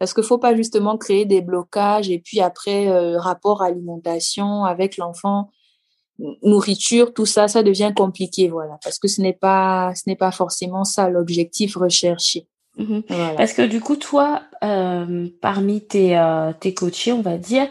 Parce 0.00 0.14
qu'il 0.14 0.22
ne 0.22 0.28
faut 0.28 0.38
pas 0.38 0.56
justement 0.56 0.96
créer 0.96 1.26
des 1.26 1.42
blocages 1.42 2.08
et 2.08 2.18
puis 2.18 2.40
après, 2.40 2.88
euh, 2.88 3.18
rapport 3.18 3.60
alimentation 3.60 4.64
avec 4.64 4.96
l'enfant, 4.96 5.50
nourriture, 6.42 7.12
tout 7.12 7.26
ça, 7.26 7.48
ça 7.48 7.62
devient 7.62 7.92
compliqué, 7.94 8.48
voilà. 8.48 8.78
Parce 8.82 8.98
que 8.98 9.08
ce 9.08 9.20
n'est 9.20 9.34
pas, 9.34 9.92
ce 9.94 10.04
n'est 10.06 10.16
pas 10.16 10.32
forcément 10.32 10.84
ça 10.84 11.10
l'objectif 11.10 11.76
recherché. 11.76 12.48
Mhm. 12.78 13.02
Parce 13.36 13.52
que 13.52 13.60
du 13.60 13.80
coup, 13.80 13.96
toi, 13.96 14.42
euh, 14.64 15.28
parmi 15.42 15.86
tes, 15.86 16.16
euh, 16.16 16.54
tes 16.58 16.72
coachés, 16.72 17.12
on 17.12 17.22
va 17.22 17.36
dire, 17.36 17.68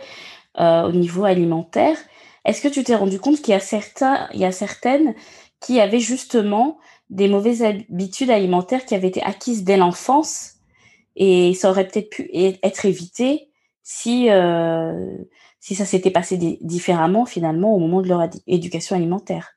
au 0.58 0.92
niveau 0.92 1.24
alimentaire, 1.24 1.98
est-ce 2.46 2.62
que 2.62 2.68
tu 2.68 2.84
t'es 2.84 2.96
rendu 2.96 3.20
compte 3.20 3.38
qu'il 3.38 3.54
y 3.54 3.58
a 3.58 3.60
certains, 3.60 4.28
il 4.34 4.40
y 4.40 4.46
a 4.46 4.52
certaines 4.52 5.16
qui 5.62 5.80
avaient 5.80 6.00
justement 6.00 6.78
des 7.10 7.28
mauvaises 7.28 7.64
habitudes 7.64 8.30
alimentaires 8.30 8.86
qui 8.86 8.94
avaient 8.94 9.08
été 9.08 9.24
acquises 9.24 9.64
dès 9.64 9.78
l'enfance 9.78 10.59
et 11.20 11.54
ça 11.54 11.70
aurait 11.70 11.88
peut-être 11.88 12.10
pu 12.10 12.30
être 12.34 12.86
évité 12.86 13.52
si, 13.84 14.30
euh, 14.30 15.18
si 15.60 15.76
ça 15.76 15.86
s'était 15.86 16.12
passé 16.12 16.38
différemment 16.62 17.26
finalement 17.26 17.76
au 17.76 17.78
moment 17.78 18.02
de 18.02 18.08
leur 18.08 18.28
éducation 18.48 18.96
alimentaire. 18.96 19.52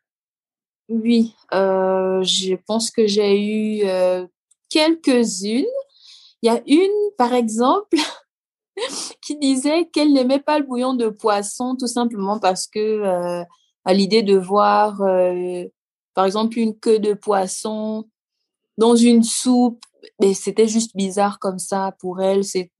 Oui, 0.88 1.34
euh, 1.54 2.22
je 2.24 2.56
pense 2.66 2.90
que 2.90 3.06
j'ai 3.06 3.40
eu 3.40 3.84
euh, 3.84 4.26
quelques-unes. 4.70 5.64
Il 6.42 6.46
y 6.46 6.48
a 6.48 6.60
une, 6.66 7.10
par 7.16 7.32
exemple, 7.32 7.96
qui 9.22 9.38
disait 9.38 9.88
qu'elle 9.92 10.12
n'aimait 10.12 10.40
pas 10.40 10.58
le 10.58 10.66
bouillon 10.66 10.94
de 10.94 11.08
poisson 11.08 11.76
tout 11.78 11.86
simplement 11.86 12.40
parce 12.40 12.66
que 12.66 13.44
à 13.84 13.94
l'idée 13.94 14.24
de 14.24 14.36
voir, 14.36 14.98
par 16.14 16.24
exemple, 16.24 16.58
une 16.58 16.76
queue 16.76 16.98
de 16.98 17.14
poisson 17.14 18.08
dans 18.78 18.96
une 18.96 19.22
soupe 19.22 19.84
mais 20.20 20.34
c'était 20.34 20.68
juste 20.68 20.96
bizarre 20.96 21.38
comme 21.38 21.58
ça 21.58 21.94
pour 22.00 22.20
elle. 22.20 22.44
C'est, 22.44 22.70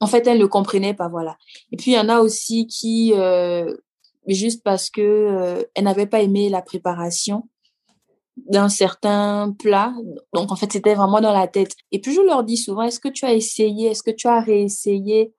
en 0.00 0.06
fait, 0.06 0.26
elle 0.26 0.38
ne 0.38 0.46
comprenait 0.46 0.94
pas, 0.94 1.08
voilà. 1.08 1.36
Et 1.72 1.76
puis 1.76 1.92
il 1.92 1.94
y 1.94 1.98
en 1.98 2.08
a 2.08 2.20
aussi 2.20 2.66
qui, 2.66 3.12
euh, 3.14 3.74
juste 4.26 4.62
parce 4.62 4.90
que 4.90 5.00
euh, 5.00 5.62
elle 5.74 5.84
n'avait 5.84 6.06
pas 6.06 6.20
aimé 6.20 6.48
la 6.48 6.62
préparation, 6.62 7.48
d'un 8.36 8.68
certain 8.68 9.54
plat. 9.58 9.94
Donc, 10.32 10.50
en 10.50 10.56
fait, 10.56 10.72
c'était 10.72 10.94
vraiment 10.94 11.20
dans 11.20 11.32
la 11.32 11.46
tête. 11.46 11.72
Et 11.92 12.00
puis, 12.00 12.12
je 12.12 12.20
leur 12.20 12.42
dis 12.42 12.56
souvent, 12.56 12.82
est-ce 12.82 12.98
que 12.98 13.08
tu 13.08 13.24
as 13.24 13.32
essayé, 13.32 13.90
est-ce 13.90 14.02
que 14.02 14.10
tu 14.10 14.26
as 14.26 14.40
réessayé 14.40 15.32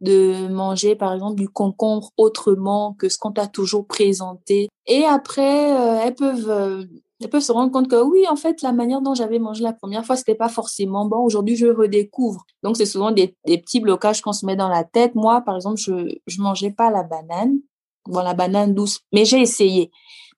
de 0.00 0.46
manger, 0.48 0.94
par 0.94 1.12
exemple, 1.12 1.40
du 1.40 1.48
concombre 1.48 2.12
autrement 2.16 2.94
que 2.98 3.08
ce 3.08 3.18
qu'on 3.18 3.32
t'a 3.32 3.48
toujours 3.48 3.86
présenté? 3.86 4.68
Et 4.86 5.04
après, 5.04 5.72
euh, 5.72 6.00
elles 6.04 6.14
peuvent... 6.14 6.86
Elles 7.20 7.30
peuvent 7.30 7.42
se 7.42 7.52
rendre 7.52 7.72
compte 7.72 7.88
que 7.88 8.02
oui, 8.02 8.26
en 8.28 8.36
fait, 8.36 8.60
la 8.60 8.72
manière 8.72 9.00
dont 9.00 9.14
j'avais 9.14 9.38
mangé 9.38 9.62
la 9.62 9.72
première 9.72 10.04
fois, 10.04 10.16
c'était 10.16 10.34
pas 10.34 10.50
forcément 10.50 11.06
bon. 11.06 11.18
Aujourd'hui, 11.18 11.56
je 11.56 11.66
redécouvre. 11.66 12.44
Donc, 12.62 12.76
c'est 12.76 12.84
souvent 12.84 13.10
des, 13.10 13.34
des 13.46 13.56
petits 13.58 13.80
blocages 13.80 14.20
qu'on 14.20 14.34
se 14.34 14.44
met 14.44 14.56
dans 14.56 14.68
la 14.68 14.84
tête. 14.84 15.14
Moi, 15.14 15.40
par 15.40 15.56
exemple, 15.56 15.80
je, 15.80 16.14
je 16.26 16.42
mangeais 16.42 16.72
pas 16.72 16.90
la 16.90 17.02
banane. 17.02 17.58
Bon, 18.06 18.20
la 18.20 18.34
banane 18.34 18.74
douce, 18.74 19.00
mais 19.12 19.24
j'ai 19.24 19.40
essayé. 19.40 19.90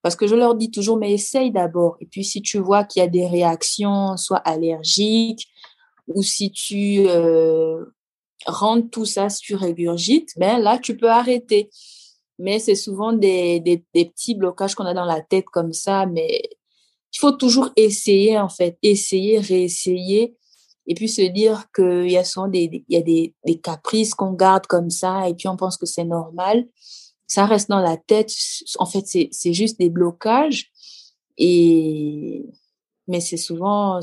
Parce 0.02 0.14
que 0.14 0.28
je 0.28 0.36
leur 0.36 0.54
dis 0.54 0.70
toujours, 0.70 0.96
mais 0.96 1.12
essaye 1.12 1.50
d'abord. 1.50 1.96
Et 2.00 2.06
puis, 2.06 2.24
si 2.24 2.40
tu 2.42 2.58
vois 2.58 2.84
qu'il 2.84 3.00
y 3.00 3.04
a 3.04 3.08
des 3.08 3.26
réactions, 3.26 4.16
soit 4.16 4.38
allergiques, 4.38 5.48
ou 6.06 6.22
si 6.22 6.52
tu 6.52 7.04
euh, 7.08 7.84
rentres 8.46 8.88
tout 8.90 9.04
ça, 9.04 9.28
si 9.28 9.40
tu 9.40 9.56
régurgites, 9.56 10.30
ben 10.36 10.58
là, 10.58 10.78
tu 10.78 10.96
peux 10.96 11.10
arrêter. 11.10 11.70
Mais 12.38 12.60
c'est 12.60 12.76
souvent 12.76 13.12
des, 13.12 13.58
des, 13.58 13.84
des 13.92 14.04
petits 14.04 14.36
blocages 14.36 14.76
qu'on 14.76 14.86
a 14.86 14.94
dans 14.94 15.04
la 15.04 15.20
tête 15.20 15.46
comme 15.46 15.72
ça. 15.72 16.06
Mais 16.06 16.42
il 17.18 17.20
faut 17.20 17.32
toujours 17.32 17.70
essayer, 17.76 18.38
en 18.38 18.48
fait. 18.48 18.78
Essayer, 18.82 19.40
réessayer. 19.40 20.36
Et 20.86 20.94
puis 20.94 21.08
se 21.08 21.22
dire 21.22 21.66
qu'il 21.74 22.10
y 22.10 22.16
a 22.16 22.24
souvent 22.24 22.48
des, 22.48 22.84
il 22.88 22.94
y 22.94 22.96
a 22.96 23.02
des, 23.02 23.34
des 23.44 23.58
caprices 23.60 24.14
qu'on 24.14 24.32
garde 24.32 24.66
comme 24.66 24.88
ça. 24.88 25.28
Et 25.28 25.34
puis 25.34 25.48
on 25.48 25.56
pense 25.56 25.76
que 25.76 25.84
c'est 25.84 26.04
normal 26.04 26.66
ça 27.28 27.44
reste 27.44 27.68
dans 27.68 27.80
la 27.80 27.96
tête. 27.96 28.32
En 28.78 28.86
fait, 28.86 29.06
c'est 29.06 29.52
juste 29.52 29.78
des 29.78 29.90
blocages. 29.90 30.72
Et, 31.36 32.46
mais 33.06 33.20
c'est 33.20 33.36
souvent, 33.36 34.00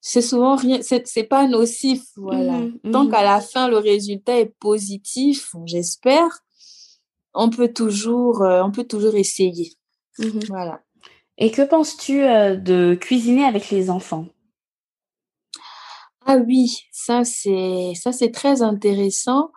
c'est 0.00 0.22
souvent 0.22 0.56
rien, 0.56 0.80
c'est 0.82 1.24
pas 1.24 1.46
nocif, 1.46 2.02
voilà. 2.16 2.58
Mmh 2.58 2.90
Tant 2.90 3.04
mmh 3.04 3.10
qu'à 3.10 3.22
la 3.22 3.40
fin, 3.40 3.68
le 3.68 3.78
résultat 3.78 4.40
est 4.40 4.52
positif, 4.58 5.54
j'espère, 5.66 6.40
on 7.34 7.50
peut 7.50 7.72
toujours, 7.72 8.42
euh, 8.42 8.62
on 8.64 8.72
peut 8.72 8.84
toujours 8.84 9.14
essayer. 9.14 9.74
Mmh 10.18 10.40
voilà. 10.48 10.82
Et 11.40 11.50
que 11.50 11.62
penses-tu 11.62 12.22
euh, 12.22 12.54
de 12.54 12.94
cuisiner 12.94 13.44
avec 13.44 13.70
les 13.70 13.88
enfants? 13.88 14.26
Ah 16.26 16.36
oui, 16.36 16.82
ça 16.92 17.24
c'est, 17.24 17.92
ça 17.94 18.12
c'est 18.12 18.30
très 18.30 18.60
intéressant. 18.60 19.50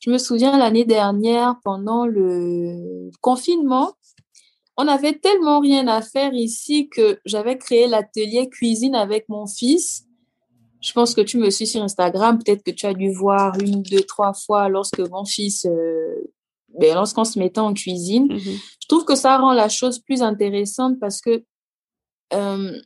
Je 0.00 0.10
me 0.10 0.18
souviens 0.18 0.58
l'année 0.58 0.84
dernière, 0.84 1.56
pendant 1.62 2.04
le 2.04 3.10
confinement, 3.20 3.92
on 4.76 4.88
avait 4.88 5.12
tellement 5.12 5.60
rien 5.60 5.86
à 5.86 6.02
faire 6.02 6.34
ici 6.34 6.88
que 6.88 7.20
j'avais 7.24 7.58
créé 7.58 7.86
l'atelier 7.86 8.48
cuisine 8.48 8.96
avec 8.96 9.28
mon 9.28 9.46
fils. 9.46 10.06
Je 10.80 10.92
pense 10.92 11.14
que 11.14 11.20
tu 11.20 11.38
me 11.38 11.50
suis 11.50 11.66
sur 11.66 11.82
Instagram. 11.82 12.38
Peut-être 12.38 12.64
que 12.64 12.70
tu 12.70 12.86
as 12.86 12.94
dû 12.94 13.12
voir 13.12 13.56
une, 13.60 13.82
deux, 13.82 14.02
trois 14.02 14.32
fois 14.32 14.68
lorsque 14.68 14.98
mon 14.98 15.24
fils, 15.24 15.64
euh, 15.66 16.32
ben, 16.78 16.94
lorsqu'on 16.94 17.24
se 17.24 17.38
mettait 17.38 17.60
en 17.60 17.74
cuisine. 17.74 18.28
Mm-hmm. 18.28 18.58
Je 18.82 18.88
trouve 18.88 19.04
que 19.04 19.14
ça 19.14 19.38
rend 19.38 19.52
la 19.52 19.68
chose 19.68 19.98
plus 19.98 20.22
intéressante 20.22 20.98
parce 21.00 21.20
que 21.20 21.44
euh, 22.32 22.80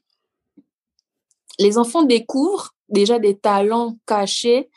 les 1.58 1.78
enfants 1.78 2.02
découvrent 2.02 2.74
déjà 2.88 3.18
des 3.18 3.36
talents 3.36 3.96
cachés 4.06 4.68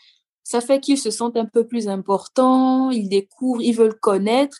ça 0.47 0.61
fait 0.61 0.79
qu'ils 0.79 0.97
se 0.97 1.11
sentent 1.11 1.35
un 1.35 1.45
peu 1.45 1.67
plus 1.67 1.89
importants, 1.89 2.89
ils 2.89 3.09
découvrent, 3.09 3.61
ils 3.61 3.75
veulent 3.75 3.99
connaître. 3.99 4.57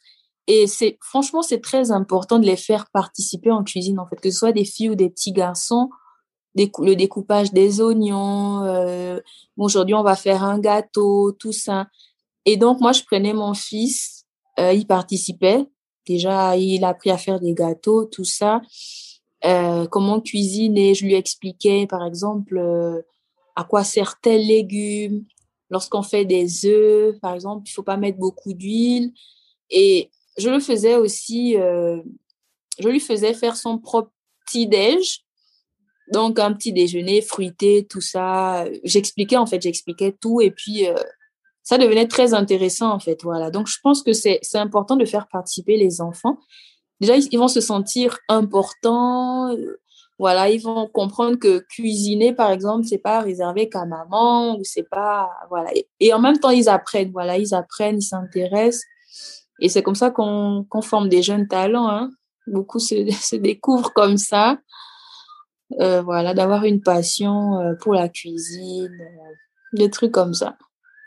Et 0.48 0.68
c'est 0.68 0.98
franchement, 1.02 1.42
c'est 1.42 1.62
très 1.62 1.92
important 1.92 2.40
de 2.40 2.46
les 2.46 2.58
faire 2.58 2.88
participer 2.92 3.52
en 3.52 3.64
cuisine, 3.64 3.98
en 3.98 4.06
fait, 4.06 4.20
que 4.20 4.30
ce 4.30 4.38
soit 4.38 4.52
des 4.52 4.66
filles 4.66 4.90
ou 4.90 4.96
des 4.96 5.10
petits 5.10 5.32
garçons. 5.32 5.90
le 6.56 6.94
découpage 6.96 7.54
des 7.54 7.80
oignons. 7.80 8.66
Euh, 8.66 9.22
Aujourd'hui, 9.56 9.96
on 9.96 10.04
va 10.04 10.18
faire 10.18 10.44
un 10.44 10.60
gâteau, 10.60 11.32
tout 11.32 11.54
ça. 11.54 11.88
Et 12.44 12.58
donc, 12.58 12.82
moi, 12.82 12.92
je 12.92 13.04
prenais 13.04 13.32
mon 13.32 13.54
fils, 13.54 14.17
euh, 14.60 14.74
il 14.74 14.88
participait. 14.88 15.66
Déjà, 16.06 16.56
il 16.58 16.84
a 16.84 16.90
appris 16.90 17.12
à 17.12 17.18
faire 17.18 17.40
des 17.40 17.54
gâteaux, 17.54 18.06
tout 18.06 18.26
ça. 18.26 18.62
Euh, 19.46 19.86
comment 19.88 20.22
cuisiner. 20.22 20.94
Je 20.94 21.06
lui 21.06 21.14
expliquais, 21.14 21.86
par 21.88 22.06
exemple, 22.06 22.58
euh, 22.58 23.02
à 23.56 23.64
quoi 23.64 23.84
sert 23.84 24.20
tel 24.22 24.46
légume, 24.46 25.26
Lorsqu'on 25.70 26.02
fait 26.02 26.24
des 26.24 26.66
œufs, 26.66 27.20
par 27.20 27.34
exemple, 27.34 27.68
il 27.68 27.72
faut 27.74 27.84
pas 27.84 27.98
mettre 27.98 28.18
beaucoup 28.18 28.54
d'huile. 28.54 29.12
Et 29.70 30.10
je 30.38 30.50
le 30.50 30.62
faisais 30.62 30.96
aussi, 30.96 31.56
je 31.56 32.88
lui 32.88 33.02
faisais 33.02 33.34
faire 33.34 33.58
son 33.58 33.78
propre 33.78 34.10
petit 34.46 34.66
déj. 34.66 35.26
Donc, 36.14 36.40
un 36.40 36.54
petit 36.54 36.72
déjeuner 36.72 37.22
fruité, 37.22 37.86
tout 37.86 38.00
ça. 38.00 38.66
J'expliquais, 38.86 39.36
en 39.36 39.46
fait, 39.46 39.62
j'expliquais 39.62 40.14
tout. 40.14 40.40
Et 40.40 40.52
puis, 40.52 40.86
ça 41.68 41.78
devenait 41.78 42.08
très 42.08 42.34
intéressant, 42.34 42.94
en 42.94 43.00
fait. 43.00 43.24
Voilà. 43.24 43.52
Donc, 43.52 43.68
je 43.68 43.76
pense 43.84 44.02
que 44.02 44.14
c'est 44.14 44.40
important 44.54 44.96
de 44.96 45.04
faire 45.04 45.28
participer 45.28 45.76
les 45.76 46.00
enfants. 46.00 46.38
Déjà, 47.02 47.18
ils 47.18 47.38
vont 47.38 47.50
se 47.50 47.60
sentir 47.60 48.20
importants. 48.30 49.54
Voilà, 50.18 50.50
ils 50.50 50.62
vont 50.62 50.88
comprendre 50.88 51.36
que 51.36 51.60
cuisiner, 51.60 52.32
par 52.32 52.52
exemple, 52.52 52.86
c'est 52.86 52.98
pas 52.98 53.20
réservé 53.20 53.68
qu'à 53.68 53.84
maman 53.84 54.56
ou 54.58 54.64
c'est 54.64 54.88
pas, 54.90 55.30
voilà. 55.50 55.70
Et, 56.00 56.14
en 56.14 56.20
même 56.20 56.40
temps, 56.40 56.52
ils 56.52 56.70
apprennent, 56.70 57.12
voilà, 57.12 57.38
ils 57.38 57.54
apprennent, 57.54 57.98
ils 57.98 58.02
s'intéressent. 58.02 58.86
Et 59.60 59.68
c'est 59.68 59.84
comme 59.84 59.96
ça 59.96 60.10
qu'on 60.10 60.66
forme 60.82 61.10
des 61.10 61.22
jeunes 61.22 61.50
talents. 61.50 61.90
Hein. 61.90 62.12
Beaucoup 62.48 62.80
se, 62.80 63.12
se, 63.12 63.36
découvrent 63.36 63.92
comme 63.92 64.16
ça. 64.16 64.58
Euh, 65.82 66.02
voilà, 66.02 66.34
d'avoir 66.34 66.64
une 66.64 66.82
passion 66.82 67.60
euh, 67.60 67.74
pour 67.82 67.94
la 67.94 68.08
cuisine, 68.08 69.02
euh, 69.02 69.34
des 69.74 69.90
trucs 69.90 70.14
comme 70.14 70.34
ça. 70.34 70.58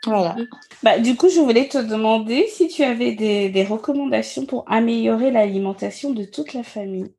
Voilà. 0.05 0.35
Bah, 0.81 0.97
du 0.97 1.15
coup, 1.15 1.29
je 1.29 1.39
voulais 1.39 1.67
te 1.67 1.77
demander 1.77 2.47
si 2.47 2.67
tu 2.67 2.83
avais 2.83 3.13
des, 3.13 3.49
des 3.49 3.63
recommandations 3.63 4.45
pour 4.45 4.63
améliorer 4.67 5.29
l'alimentation 5.31 6.11
de 6.11 6.23
toute 6.23 6.53
la 6.53 6.63
famille 6.63 7.13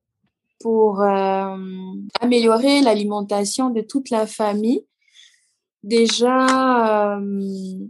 pour 0.62 1.02
euh, 1.02 1.56
améliorer 2.20 2.80
l'alimentation 2.80 3.70
de 3.70 3.80
toute 3.80 4.10
la 4.10 4.26
famille. 4.26 4.86
Déjà, 5.82 6.46
il 7.20 7.20
euh, 7.20 7.86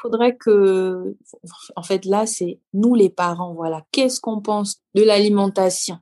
faudrait 0.00 0.36
que, 0.36 1.16
en 1.74 1.82
fait, 1.82 2.04
là, 2.04 2.26
c'est 2.26 2.60
nous 2.72 2.94
les 2.94 3.10
parents, 3.10 3.52
voilà. 3.54 3.84
Qu'est-ce 3.90 4.20
qu'on 4.20 4.40
pense 4.40 4.80
de 4.94 5.02
l'alimentation? 5.02 5.98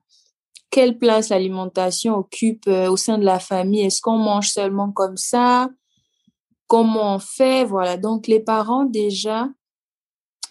Quelle 0.70 0.98
place 0.98 1.30
l'alimentation 1.30 2.16
occupe 2.16 2.68
euh, 2.68 2.90
au 2.90 2.98
sein 2.98 3.16
de 3.16 3.24
la 3.24 3.38
famille? 3.38 3.80
Est-ce 3.80 4.02
qu'on 4.02 4.18
mange 4.18 4.50
seulement 4.50 4.92
comme 4.92 5.16
ça? 5.16 5.70
Comment 6.66 7.16
on 7.16 7.18
fait 7.18 7.64
Voilà. 7.64 7.96
Donc, 7.96 8.26
les 8.26 8.40
parents, 8.40 8.84
déjà, 8.84 9.48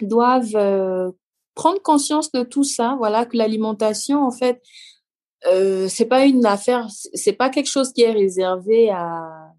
doivent 0.01 1.13
prendre 1.55 1.81
conscience 1.81 2.31
de 2.31 2.43
tout 2.43 2.63
ça, 2.63 2.95
voilà, 2.97 3.25
que 3.25 3.37
l'alimentation, 3.37 4.23
en 4.23 4.31
fait, 4.31 4.61
euh, 5.47 5.87
c'est 5.87 6.05
pas 6.05 6.25
une 6.25 6.45
affaire, 6.45 6.87
c'est 7.13 7.33
pas 7.33 7.49
quelque 7.49 7.69
chose 7.69 7.93
qui 7.93 8.01
est 8.01 8.11
réservé 8.11 8.89
à, 8.89 9.53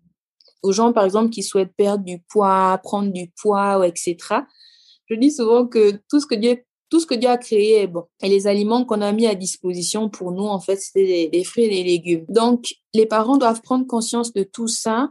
aux 0.63 0.73
gens, 0.73 0.93
par 0.93 1.05
exemple, 1.05 1.31
qui 1.31 1.43
souhaitent 1.43 1.75
perdre 1.77 2.05
du 2.05 2.21
poids, 2.29 2.79
prendre 2.83 3.13
du 3.13 3.31
poids, 3.41 3.87
etc. 3.87 4.17
Je 5.07 5.15
dis 5.15 5.31
souvent 5.31 5.67
que 5.67 5.93
tout 6.11 6.21
ce 6.21 6.27
que 6.27 6.35
Dieu, 6.35 6.63
tout 6.91 7.01
ce 7.01 7.07
que 7.07 7.15
Dieu 7.15 7.29
a 7.29 7.39
créé 7.39 7.83
est 7.83 7.87
bon. 7.87 8.05
Et 8.23 8.29
les 8.29 8.47
aliments 8.47 8.85
qu'on 8.85 9.01
a 9.01 9.13
mis 9.13 9.27
à 9.27 9.35
disposition 9.35 10.09
pour 10.09 10.33
nous, 10.33 10.45
en 10.45 10.61
fait, 10.61 10.77
c'est 10.77 11.29
des, 11.29 11.45
fruits 11.45 11.65
et 11.65 11.69
des 11.69 11.85
légumes. 11.85 12.25
Donc, 12.29 12.75
les 12.95 13.07
parents 13.07 13.37
doivent 13.37 13.63
prendre 13.63 13.87
conscience 13.87 14.33
de 14.33 14.43
tout 14.43 14.69
ça, 14.69 15.11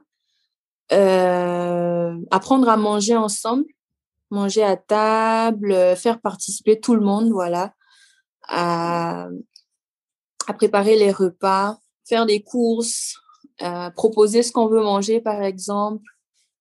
euh, 0.91 2.15
apprendre 2.29 2.69
à 2.69 2.77
manger 2.77 3.15
ensemble, 3.15 3.65
manger 4.29 4.63
à 4.63 4.77
table, 4.77 5.71
euh, 5.71 5.95
faire 5.95 6.21
participer 6.21 6.79
tout 6.79 6.95
le 6.95 7.01
monde, 7.01 7.31
voilà, 7.31 7.73
à, 8.47 9.27
préparer 10.57 10.95
les 10.95 11.11
repas, 11.11 11.79
faire 12.07 12.27
des 12.27 12.43
courses, 12.43 13.15
euh, 13.63 13.89
proposer 13.91 14.43
ce 14.43 14.51
qu'on 14.51 14.67
veut 14.67 14.83
manger, 14.83 15.21
par 15.21 15.41
exemple, 15.41 16.03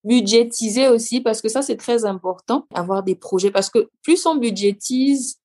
budgétiser 0.03 0.87
aussi, 0.87 1.21
parce 1.21 1.41
que 1.41 1.49
ça, 1.49 1.61
c'est 1.61 1.77
très 1.77 2.05
important, 2.05 2.65
avoir 2.73 3.03
des 3.03 3.15
projets, 3.15 3.51
parce 3.51 3.69
que 3.69 3.89
plus 4.01 4.25
on 4.25 4.35
budgétise, 4.35 5.39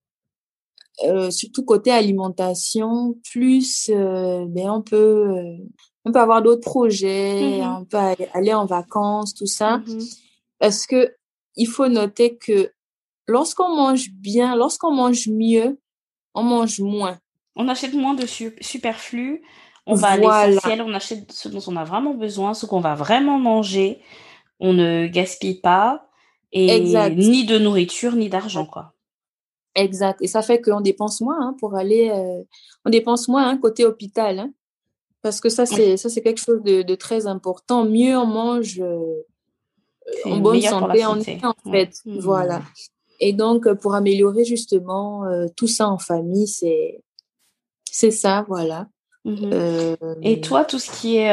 surtout 1.30 1.64
côté 1.64 1.90
alimentation, 1.90 3.16
plus 3.30 3.88
ben 3.88 4.70
on 4.70 4.82
peut 4.82 5.56
on 6.04 6.12
peut 6.12 6.20
avoir 6.20 6.42
d'autres 6.42 6.62
projets, 6.62 7.60
mmh 7.60 7.76
on 7.80 7.84
peut 7.84 7.98
aller 8.32 8.54
en 8.54 8.66
vacances, 8.66 9.34
tout 9.34 9.46
ça, 9.46 9.78
mmh 9.78 10.00
parce 10.58 10.86
que 10.86 11.14
il 11.56 11.66
faut 11.66 11.88
noter 11.88 12.36
que 12.36 12.72
lorsqu'on 13.26 13.74
mange 13.74 14.10
bien, 14.10 14.56
lorsqu'on 14.56 14.92
mange 14.92 15.28
mieux, 15.28 15.78
on 16.34 16.42
mange 16.42 16.80
moins. 16.80 17.18
On 17.56 17.68
achète 17.68 17.94
moins 17.94 18.14
de 18.14 18.26
superflu, 18.26 19.42
on 19.86 19.94
va 19.94 20.08
à 20.08 20.16
l'essentiel, 20.16 20.82
on 20.82 20.94
achète 20.94 21.32
ce 21.32 21.48
dont 21.48 21.62
on 21.66 21.76
a 21.76 21.84
vraiment 21.84 22.14
besoin, 22.14 22.54
ce 22.54 22.66
qu'on 22.66 22.80
va 22.80 22.94
vraiment 22.94 23.38
manger. 23.38 24.00
On 24.60 24.72
ne 24.72 25.06
gaspille 25.06 25.60
pas 25.60 26.06
et 26.52 26.80
ni 27.10 27.44
de 27.44 27.58
nourriture 27.58 28.14
ni 28.16 28.28
d'argent 28.28 28.66
quoi. 28.66 28.92
Exact. 29.74 30.20
Et 30.20 30.26
ça 30.26 30.42
fait 30.42 30.60
qu'on 30.60 30.80
dépense 30.80 31.20
moins 31.20 31.40
hein, 31.40 31.56
pour 31.58 31.76
aller. 31.76 32.10
on 32.84 32.90
dépense 32.90 33.28
moins 33.28 33.48
hein, 33.48 33.56
côté 33.56 33.84
hôpital. 33.84 34.38
Hein. 34.38 34.52
Parce 35.22 35.40
que 35.40 35.48
ça, 35.48 35.66
c'est 35.66 35.96
ça 35.96 36.08
c'est 36.08 36.22
quelque 36.22 36.40
chose 36.40 36.62
de, 36.62 36.94
très 36.94 37.26
important. 37.26 37.84
Mieux 37.84 38.16
on 38.16 38.26
mange 38.26 38.82
en 40.24 40.36
bonne 40.38 40.60
santé, 40.60 41.04
en, 41.04 41.18
en 41.18 41.70
fait. 41.70 41.94
Mmh. 42.04 42.18
Voilà. 42.20 42.62
Et 43.20 43.32
donc, 43.32 43.70
pour 43.74 43.94
améliorer 43.94 44.44
justement 44.44 45.24
tout 45.56 45.68
ça 45.68 45.88
en 45.88 45.98
famille, 45.98 46.48
c'est 46.48 47.02
c'est 47.90 48.10
ça, 48.10 48.44
voilà. 48.48 48.88
Mmh 49.24 49.96
Et 50.22 50.40
toi, 50.40 50.64
tout 50.64 50.78
ce 50.78 50.90
qui 50.90 51.16
est 51.16 51.30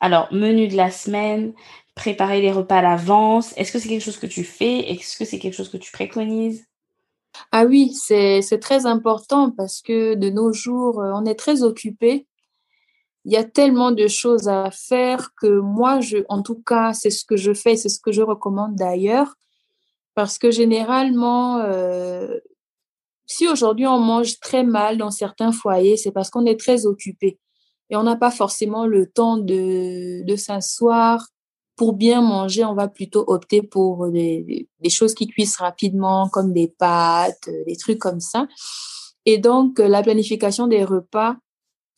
alors 0.00 0.28
menu 0.32 0.68
de 0.68 0.76
la 0.76 0.90
semaine, 0.90 1.54
préparer 1.94 2.40
les 2.40 2.52
repas 2.52 2.76
à 2.76 2.82
l'avance, 2.82 3.54
est-ce 3.56 3.72
que 3.72 3.78
c'est 3.78 3.88
quelque 3.88 4.02
chose 4.02 4.18
que 4.18 4.26
tu 4.26 4.44
fais? 4.44 4.90
Est-ce 4.90 5.16
que 5.16 5.24
c'est 5.24 5.38
quelque 5.38 5.54
chose 5.54 5.70
que 5.70 5.76
tu 5.76 5.92
préconises? 5.92 6.66
Ah 7.52 7.64
oui, 7.64 7.92
c'est 7.94 8.58
très 8.60 8.86
important 8.86 9.50
parce 9.50 9.80
que 9.80 10.14
de 10.14 10.30
nos 10.30 10.52
jours, 10.52 11.00
euh, 11.00 11.12
on 11.14 11.24
est 11.24 11.34
très 11.34 11.62
occupé. 11.62 12.26
Il 13.24 13.32
y 13.32 13.36
a 13.36 13.44
tellement 13.44 13.90
de 13.90 14.06
choses 14.06 14.48
à 14.48 14.70
faire 14.70 15.30
que 15.40 15.60
moi, 15.60 16.00
je, 16.00 16.18
en 16.28 16.42
tout 16.42 16.62
cas, 16.62 16.92
c'est 16.92 17.10
ce 17.10 17.24
que 17.24 17.36
je 17.36 17.54
fais, 17.54 17.76
c'est 17.76 17.88
ce 17.88 18.00
que 18.00 18.12
je 18.12 18.22
recommande 18.22 18.76
d'ailleurs. 18.76 19.34
Parce 20.14 20.38
que 20.38 20.50
généralement, 20.50 21.58
euh, 21.58 22.38
si 23.26 23.48
aujourd'hui 23.48 23.86
on 23.86 23.98
mange 23.98 24.38
très 24.40 24.62
mal 24.62 24.98
dans 24.98 25.10
certains 25.10 25.52
foyers, 25.52 25.96
c'est 25.96 26.12
parce 26.12 26.30
qu'on 26.30 26.46
est 26.46 26.60
très 26.60 26.86
occupé 26.86 27.38
et 27.90 27.96
on 27.96 28.02
n'a 28.02 28.16
pas 28.16 28.30
forcément 28.30 28.86
le 28.86 29.06
temps 29.06 29.36
de, 29.36 30.24
de 30.24 30.36
s'asseoir, 30.36 31.26
pour 31.76 31.94
bien 31.94 32.22
manger, 32.22 32.64
on 32.64 32.74
va 32.74 32.88
plutôt 32.88 33.24
opter 33.26 33.62
pour 33.62 34.08
des, 34.10 34.68
choses 34.88 35.14
qui 35.14 35.26
cuisent 35.26 35.56
rapidement, 35.56 36.28
comme 36.28 36.52
des 36.52 36.68
pâtes, 36.68 37.50
des 37.66 37.76
trucs 37.76 37.98
comme 37.98 38.20
ça. 38.20 38.46
Et 39.26 39.38
donc, 39.38 39.78
la 39.78 40.02
planification 40.02 40.66
des 40.66 40.84
repas 40.84 41.36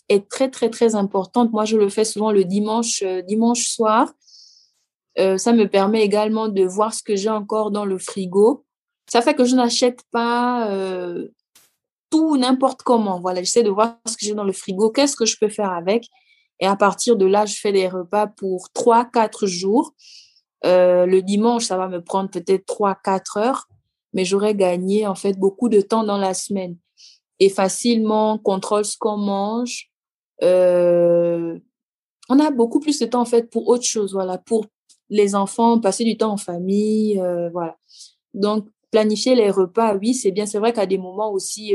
est 0.09 0.29
très, 0.29 0.51
très, 0.51 0.71
très 0.71 0.95
importante. 0.95 1.53
Moi, 1.53 1.65
je 1.65 1.77
le 1.77 1.89
fais 1.89 2.05
souvent 2.05 2.31
le 2.31 2.45
dimanche, 2.45 3.03
euh, 3.03 3.23
dimanche 3.23 3.69
soir. 3.69 4.13
ça 5.17 5.53
me 5.53 5.65
permet 5.65 6.03
également 6.03 6.49
de 6.49 6.63
voir 6.65 6.93
ce 6.93 7.03
que 7.03 7.17
j'ai 7.17 7.31
encore 7.31 7.71
dans 7.71 7.87
le 7.87 7.99
frigo. 7.99 8.67
Ça 9.11 9.23
fait 9.23 9.35
que 9.35 9.47
je 9.47 9.57
n'achète 9.57 10.03
pas 10.11 10.69
tout 12.11 12.37
n'importe 12.37 12.83
comment. 12.83 13.21
Voilà, 13.21 13.43
j'essaie 13.43 13.63
de 13.63 13.71
voir 13.71 13.97
ce 14.07 14.17
que 14.17 14.27
j'ai 14.27 14.35
dans 14.35 14.45
le 14.45 14.53
frigo, 14.53 14.91
qu'est-ce 14.91 15.17
que 15.17 15.27
je 15.27 15.37
peux 15.39 15.49
faire 15.49 15.73
avec. 15.73 16.09
Et 16.61 16.67
à 16.67 16.77
partir 16.77 17.17
de 17.17 17.27
là, 17.27 17.47
je 17.47 17.57
fais 17.57 17.73
des 17.73 17.89
repas 17.89 18.27
pour 18.27 18.69
3-4 18.75 19.47
jours. 19.47 19.95
Euh, 20.65 21.07
le 21.07 21.23
dimanche, 21.23 21.65
ça 21.65 21.77
va 21.77 21.89
me 21.89 22.03
prendre 22.03 22.31
peut-être 22.31 22.67
3-4 22.67 23.39
heures, 23.39 23.69
mais 24.13 24.25
j'aurais 24.25 24.55
gagné 24.55 25.07
en 25.07 25.15
fait 25.15 25.35
beaucoup 25.39 25.69
de 25.69 25.81
temps 25.81 26.05
dans 26.05 26.19
la 26.19 26.35
semaine. 26.35 26.77
Et 27.39 27.51
facilement, 27.51 28.39
contrôle 28.39 28.85
ce 28.85 28.97
qu'on 28.97 29.19
mange. 29.19 29.91
Euh, 30.43 31.59
on 32.29 32.39
a 32.39 32.51
beaucoup 32.51 32.81
plus 32.81 32.99
de 32.99 33.07
temps 33.07 33.21
en 33.21 33.27
fait 33.27 33.51
pour 33.51 33.69
autre 33.69 33.85
chose, 33.85 34.13
voilà, 34.13 34.39
pour 34.39 34.67
les 35.09 35.35
enfants, 35.35 35.81
passer 35.81 36.05
du 36.05 36.17
temps 36.17 36.33
en 36.33 36.37
famille, 36.37 37.21
euh, 37.21 37.49
voilà. 37.51 37.77
Donc, 38.35 38.69
planifier 38.91 39.35
les 39.35 39.51
repas, 39.51 39.95
oui, 39.97 40.15
c'est 40.15 40.33
bien. 40.33 40.47
C'est 40.47 40.59
vrai 40.59 40.73
qu'à 40.73 40.87
des 40.87 40.99
moments 40.99 41.31
aussi, 41.33 41.75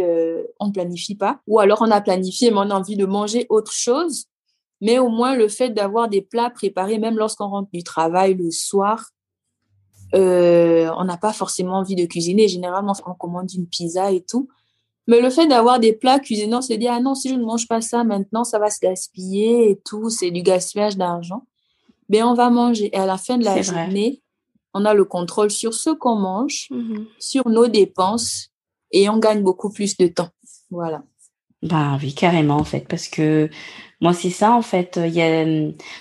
on 0.60 0.68
ne 0.68 0.72
planifie 0.72 1.16
pas. 1.16 1.42
Ou 1.48 1.60
alors, 1.60 1.82
on 1.82 1.92
a 1.92 2.02
planifié, 2.02 2.52
mais 2.52 2.58
on 2.58 2.70
a 2.70 2.76
envie 2.76 2.98
de 2.98 3.06
manger 3.06 3.46
autre 3.50 3.72
chose. 3.72 4.26
Mais 4.82 4.98
au 4.98 5.10
moins, 5.10 5.36
le 5.36 5.48
fait 5.48 5.70
d'avoir 5.70 6.10
des 6.10 6.22
plats 6.22 6.50
préparés, 6.50 6.98
même 6.98 7.18
lorsqu'on 7.18 7.48
rentre 7.48 7.70
du 7.72 7.84
travail 7.84 8.34
le 8.34 8.50
soir, 8.50 9.12
euh, 10.16 10.92
on 10.98 11.06
n'a 11.06 11.18
pas 11.18 11.34
forcément 11.34 11.78
envie 11.78 11.96
de 11.96 12.06
cuisiner. 12.06 12.48
Généralement, 12.48 12.94
on 13.06 13.14
commande 13.14 13.52
une 13.54 13.68
pizza 13.68 14.12
et 14.12 14.22
tout. 14.22 14.50
Mais 15.08 15.22
le 15.22 15.30
fait 15.30 15.48
d'avoir 15.48 15.80
des 15.80 15.94
plats 15.94 16.20
cuisinés, 16.20 16.56
on 16.56 16.62
se 16.62 16.74
dit, 16.74 16.88
ah 16.88 17.00
non, 17.00 17.16
si 17.16 17.30
je 17.30 17.36
ne 17.36 17.44
mange 17.44 17.68
pas 17.68 17.82
ça 17.82 18.04
maintenant, 18.04 18.44
ça 18.44 18.60
va 18.60 18.70
se 18.70 18.80
gaspiller 18.80 19.72
et 19.72 19.80
tout, 19.84 20.10
c'est 20.10 20.32
du 20.32 20.42
gaspillage 20.42 20.96
d'argent. 20.96 21.46
Mais 22.10 22.20
ben, 22.20 22.28
on 22.28 22.34
va 22.34 22.50
manger. 22.50 22.90
Et 22.94 22.98
à 22.98 23.06
la 23.06 23.18
fin 23.18 23.38
de 23.38 23.46
la 23.46 23.62
journée, 23.62 24.22
on 24.74 24.86
a 24.86 24.94
le 24.94 25.06
contrôle 25.06 25.52
sur 25.52 25.74
ce 25.74 25.90
qu'on 25.90 26.16
mange, 26.16 26.68
mm-hmm. 26.72 27.06
sur 27.20 27.50
nos 27.50 27.68
dépenses, 27.68 28.50
et 28.92 29.10
on 29.10 29.18
gagne 29.18 29.42
beaucoup 29.42 29.72
plus 29.72 29.98
de 29.98 30.08
temps. 30.08 30.30
Voilà. 30.70 31.04
Bah 31.64 31.98
oui, 32.02 32.14
carrément, 32.14 32.58
en 32.58 32.64
fait, 32.64 32.88
parce 32.88 33.08
que 33.08 33.50
moi, 34.02 34.14
c'est 34.14 34.30
ça, 34.30 34.52
en 34.54 34.62
fait. 34.62 35.00
Il 35.04 35.14
y 35.14 35.22
a, 35.22 35.46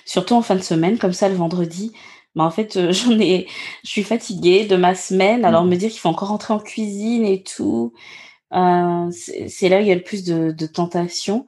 surtout 0.04 0.34
en 0.34 0.42
fin 0.42 0.56
de 0.56 0.62
semaine, 0.62 0.98
comme 0.98 1.12
ça, 1.12 1.28
le 1.28 1.34
vendredi. 1.34 1.92
Mais 2.34 2.42
en 2.42 2.50
fait, 2.50 2.76
euh, 2.76 2.92
j'en 2.92 3.18
ai, 3.18 3.46
je 3.84 3.90
suis 3.90 4.02
fatiguée 4.02 4.64
de 4.66 4.76
ma 4.76 4.94
semaine. 4.94 5.44
Alors, 5.44 5.64
me 5.64 5.76
dire 5.76 5.90
qu'il 5.90 6.00
faut 6.00 6.08
encore 6.08 6.28
rentrer 6.28 6.54
en 6.54 6.60
cuisine 6.60 7.24
et 7.24 7.42
tout, 7.42 7.92
euh, 8.52 9.10
c'est 9.10 9.68
là 9.68 9.78
où 9.78 9.80
il 9.80 9.86
y 9.86 9.92
a 9.92 9.94
le 9.94 10.02
plus 10.02 10.24
de, 10.24 10.52
de 10.52 10.66
tentation. 10.66 11.46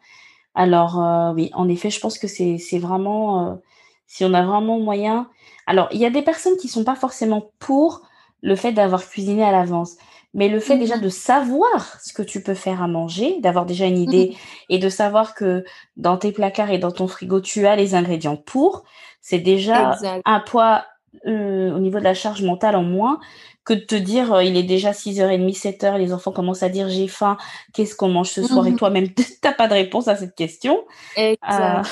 Alors, 0.54 1.02
euh, 1.02 1.32
oui, 1.32 1.50
en 1.54 1.68
effet, 1.68 1.90
je 1.90 2.00
pense 2.00 2.18
que 2.18 2.28
c'est, 2.28 2.78
vraiment, 2.78 3.60
si 4.06 4.24
on 4.24 4.34
a 4.34 4.44
vraiment 4.44 4.78
moyen. 4.78 5.28
Alors, 5.66 5.88
il 5.92 5.98
y 5.98 6.06
a 6.06 6.10
des 6.10 6.22
personnes 6.22 6.56
qui 6.56 6.68
sont 6.68 6.84
pas 6.84 6.96
forcément 6.96 7.52
pour 7.58 8.02
le 8.42 8.56
fait 8.56 8.72
d'avoir 8.72 9.08
cuisiné 9.08 9.44
à 9.44 9.52
l'avance. 9.52 9.96
Mais 10.34 10.48
le 10.48 10.60
fait 10.60 10.78
déjà 10.78 10.96
mmh 10.96 11.02
de 11.02 11.08
savoir 11.08 12.00
ce 12.00 12.12
que 12.12 12.22
tu 12.22 12.42
peux 12.42 12.54
faire 12.54 12.82
à 12.82 12.88
manger, 12.88 13.36
d'avoir 13.40 13.66
déjà 13.66 13.86
une 13.86 13.98
idée 13.98 14.30
mmh 14.30 14.36
et 14.70 14.78
de 14.78 14.88
savoir 14.88 15.34
que 15.34 15.64
dans 15.96 16.16
tes 16.16 16.32
placards 16.32 16.70
et 16.70 16.78
dans 16.78 16.90
ton 16.90 17.06
frigo, 17.06 17.40
tu 17.40 17.66
as 17.66 17.76
les 17.76 17.94
ingrédients 17.94 18.36
pour, 18.36 18.84
c'est 19.20 19.38
déjà 19.38 19.96
un 20.24 20.40
poids 20.40 20.84
euh, 21.27 21.75
au 21.75 21.79
niveau 21.79 21.98
de 21.98 22.05
la 22.05 22.14
charge 22.14 22.42
mentale 22.42 22.77
en 22.77 22.83
moins 22.83 23.20
que 23.64 23.75
de 23.75 23.81
te 23.81 23.94
dire 23.94 24.33
euh, 24.33 24.44
il 24.44 24.57
est 24.57 24.62
déjà 24.62 24.92
6h30, 24.92 25.57
7h, 25.57 25.98
les 25.98 26.12
enfants 26.12 26.33
commencent 26.33 26.62
à 26.62 26.68
dire 26.68 26.88
j'ai 26.88 27.07
faim, 27.07 27.37
qu'est-ce 27.72 27.94
qu'on 27.94 28.09
mange 28.09 28.31
ce 28.31 28.42
soir? 28.42 28.66
Et 28.66 28.72
mmh 28.72 28.77
toi-même 28.77 29.09
t'as 29.40 29.53
pas 29.53 29.68
de 29.68 29.75
réponse 29.75 30.09
à 30.09 30.16
cette 30.16 30.35
question. 30.35 30.85
Euh, 31.18 31.35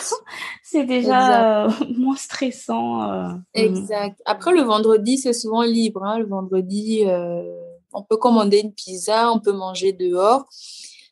c'est 0.62 0.85
déjà 0.85 1.68
moins 1.96 2.16
stressant. 2.16 3.38
exact. 3.54 4.20
Après 4.24 4.52
le 4.52 4.62
vendredi 4.62 5.18
c'est 5.18 5.33
souvent 5.33 5.62
libre, 5.62 6.02
hein. 6.02 6.18
le 6.18 6.26
vendredi 6.26 7.04
on 7.92 8.02
peut 8.02 8.16
commander 8.16 8.61
une 8.61 8.72
pizza, 8.72 9.30
on 9.33 9.40
peut 9.40 9.52
manger 9.52 9.92
dehors. 9.92 10.46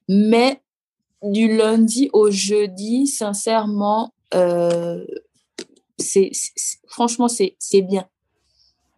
Mais 0.09 0.61
du 1.23 1.57
lundi 1.57 2.11
au 2.13 2.31
jeudi, 2.31 3.07
sincèrement, 3.07 4.13
euh, 4.35 5.05
c'est, 5.99 6.31
franchement, 6.87 7.29
c'est, 7.29 7.57
bien. 7.83 8.07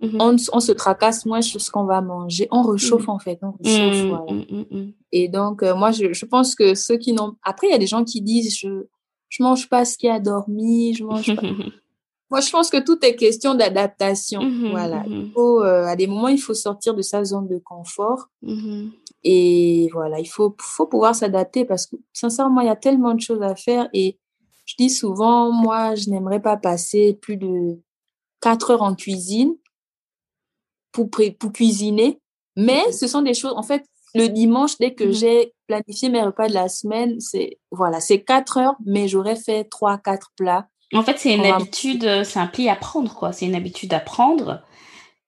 Mhm. 0.00 0.18
on, 0.52 0.60
se 0.60 0.72
tracasse 0.72 1.26
moins 1.26 1.42
sur 1.42 1.60
ce 1.60 1.70
qu'on 1.70 1.84
va 1.84 2.00
manger. 2.00 2.48
On 2.50 2.62
réchauffe, 2.62 3.06
mhm. 3.06 3.10
en 3.10 3.18
fait. 3.18 3.38
On 3.42 3.52
réchauffe, 3.62 4.30
mhm, 4.30 4.92
Et 5.12 5.28
donc, 5.28 5.62
euh, 5.62 5.74
moi, 5.74 5.90
je, 5.92 6.24
pense 6.24 6.54
que 6.54 6.74
ceux 6.74 6.96
qui 6.96 7.12
n'ont... 7.12 7.36
Après, 7.42 7.68
il 7.68 7.70
y 7.70 7.74
a 7.74 7.78
des 7.78 7.86
gens 7.86 8.04
qui 8.04 8.22
disent, 8.22 8.56
je 8.56 8.68
ne 8.68 9.44
mange 9.44 9.68
pas 9.68 9.84
ce 9.84 9.98
qui 9.98 10.08
a 10.08 10.20
dormi, 10.20 10.94
je 10.94 11.04
mange 11.04 11.34
pas... 11.34 11.42
Moi, 12.30 12.40
je 12.40 12.50
pense 12.50 12.70
que 12.70 12.76
tout 12.76 13.04
est 13.04 13.16
question 13.16 13.56
d'adaptation. 13.56 14.40
Voilà. 14.70 15.02
Il 15.08 15.32
faut, 15.32 15.64
euh, 15.64 15.84
à 15.86 15.96
des 15.96 16.06
moments, 16.06 16.28
il 16.28 16.40
faut 16.40 16.54
sortir 16.54 16.94
de 16.94 17.02
sa 17.02 17.24
zone 17.24 17.48
de 17.48 17.58
confort. 17.58 18.28
Et 19.24 19.88
voilà, 19.92 20.20
il 20.20 20.28
faut, 20.28 20.54
faut 20.60 20.86
pouvoir 20.86 21.14
s'adapter 21.14 21.64
parce 21.64 21.86
que, 21.86 21.96
sincèrement, 22.12 22.60
il 22.60 22.68
y 22.68 22.70
a 22.70 22.76
tellement 22.76 23.14
de 23.14 23.20
choses 23.20 23.42
à 23.42 23.56
faire. 23.56 23.88
Et 23.92 24.19
je 24.70 24.74
dis 24.78 24.90
souvent, 24.90 25.50
moi, 25.50 25.94
je 25.94 26.11
n'aimerais 26.11 26.40
pas 26.40 26.56
passer 26.56 27.18
plus 27.20 27.37
de 27.37 27.80
quatre 28.40 28.70
heures 28.70 28.83
en 28.83 28.94
cuisine 28.94 29.56
pour, 30.92 31.11
pour 31.11 31.52
cuisiner. 31.52 32.20
Mais 32.56 32.92
ce 32.92 33.06
sont 33.06 33.22
des 33.22 33.35
choses, 33.35 33.54
en 33.56 33.62
fait, 33.62 33.85
le 34.14 34.28
dimanche, 34.28 34.76
dès 34.78 34.94
que 34.94 35.11
j'ai 35.11 35.54
planifié 35.66 36.09
mes 36.09 36.22
repas 36.22 36.48
de 36.48 36.54
la 36.54 36.68
semaine, 36.68 37.20
c'est, 37.20 37.59
voilà, 37.70 38.00
c'est 38.00 38.22
quatre 38.22 38.59
heures, 38.59 38.76
mais 38.85 39.09
j'aurais 39.09 39.37
fait 39.37 39.64
trois, 39.64 39.98
quatre 39.98 40.33
plats 40.37 40.68
en 40.92 41.02
fait, 41.02 41.18
c'est 41.18 41.35
une 41.35 41.46
habitude, 41.46 42.04
euh, 42.04 42.24
c'est 42.24 42.40
un 42.40 42.48
pli 42.48 42.68
à 42.68 42.74
prendre, 42.74 43.14
quoi. 43.14 43.33
C'est 43.33 43.46
une 43.46 43.54
habitude 43.54 43.94
à 43.94 44.00
prendre. 44.00 44.61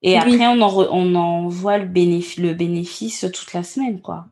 Et 0.02 0.18
après, 0.18 0.48
on 0.48 0.60
en, 0.60 0.74
on 0.90 1.14
en 1.14 1.48
voit 1.48 1.78
le, 1.78 1.86
bénéfice, 1.86 2.38
le 2.38 2.54
bénéfice 2.54 3.24
toute 3.32 3.52
la 3.52 3.62
semaine, 3.62 4.00
quoi. 4.00 4.26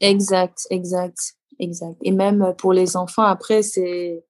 Exact, 0.00 0.66
exact, 0.68 1.16
exact. 1.58 1.96
Et 2.02 2.10
même 2.10 2.54
pour 2.58 2.74
les 2.74 2.96
enfants, 2.96 3.22
après, 3.22 3.62
c'est. 3.62 4.24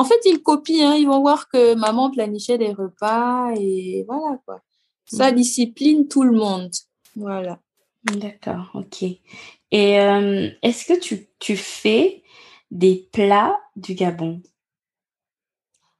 En 0.00 0.04
fait, 0.04 0.18
ils 0.24 0.42
copient, 0.42 0.92
hein. 0.92 0.96
ils 0.96 1.06
vont 1.06 1.20
voir 1.20 1.46
que 1.50 1.74
maman 1.74 2.10
planifiait 2.10 2.56
des 2.56 2.72
repas 2.72 3.52
et 3.54 4.02
voilà, 4.08 4.38
quoi. 4.46 4.62
Ça 5.04 5.30
mm. 5.30 5.34
discipline 5.34 6.08
tout 6.08 6.22
le 6.22 6.32
monde. 6.32 6.70
Voilà. 7.16 7.60
D'accord, 8.04 8.70
ok. 8.72 9.02
Et 9.02 10.00
euh, 10.00 10.48
est-ce 10.62 10.86
que 10.86 10.98
tu, 10.98 11.28
tu 11.38 11.54
fais 11.54 12.22
des 12.70 13.10
plats 13.12 13.60
du 13.76 13.92
Gabon? 13.92 14.40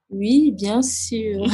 Oui, 0.08 0.52
bien 0.52 0.80
sûr. 0.80 1.44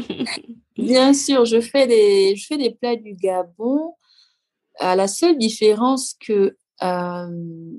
bien 0.76 1.14
sûr, 1.14 1.46
je 1.46 1.62
fais, 1.62 1.86
des, 1.86 2.36
je 2.36 2.46
fais 2.46 2.58
des 2.58 2.72
plats 2.72 2.96
du 2.96 3.14
Gabon. 3.14 3.94
À 4.78 4.96
la 4.96 5.08
seule 5.08 5.38
différence 5.38 6.14
que, 6.20 6.58
euh, 6.82 7.70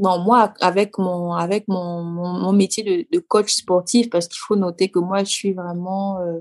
bon, 0.00 0.18
moi, 0.20 0.52
avec 0.60 0.98
mon, 0.98 1.34
avec 1.34 1.68
mon, 1.68 2.02
mon, 2.02 2.52
métier 2.52 2.82
de, 2.82 3.18
coach 3.20 3.54
sportif, 3.54 4.10
parce 4.10 4.26
qu'il 4.26 4.38
faut 4.38 4.56
noter 4.56 4.90
que 4.90 4.98
moi, 4.98 5.22
je 5.24 5.30
suis 5.30 5.52
vraiment 5.52 6.20
euh, 6.20 6.40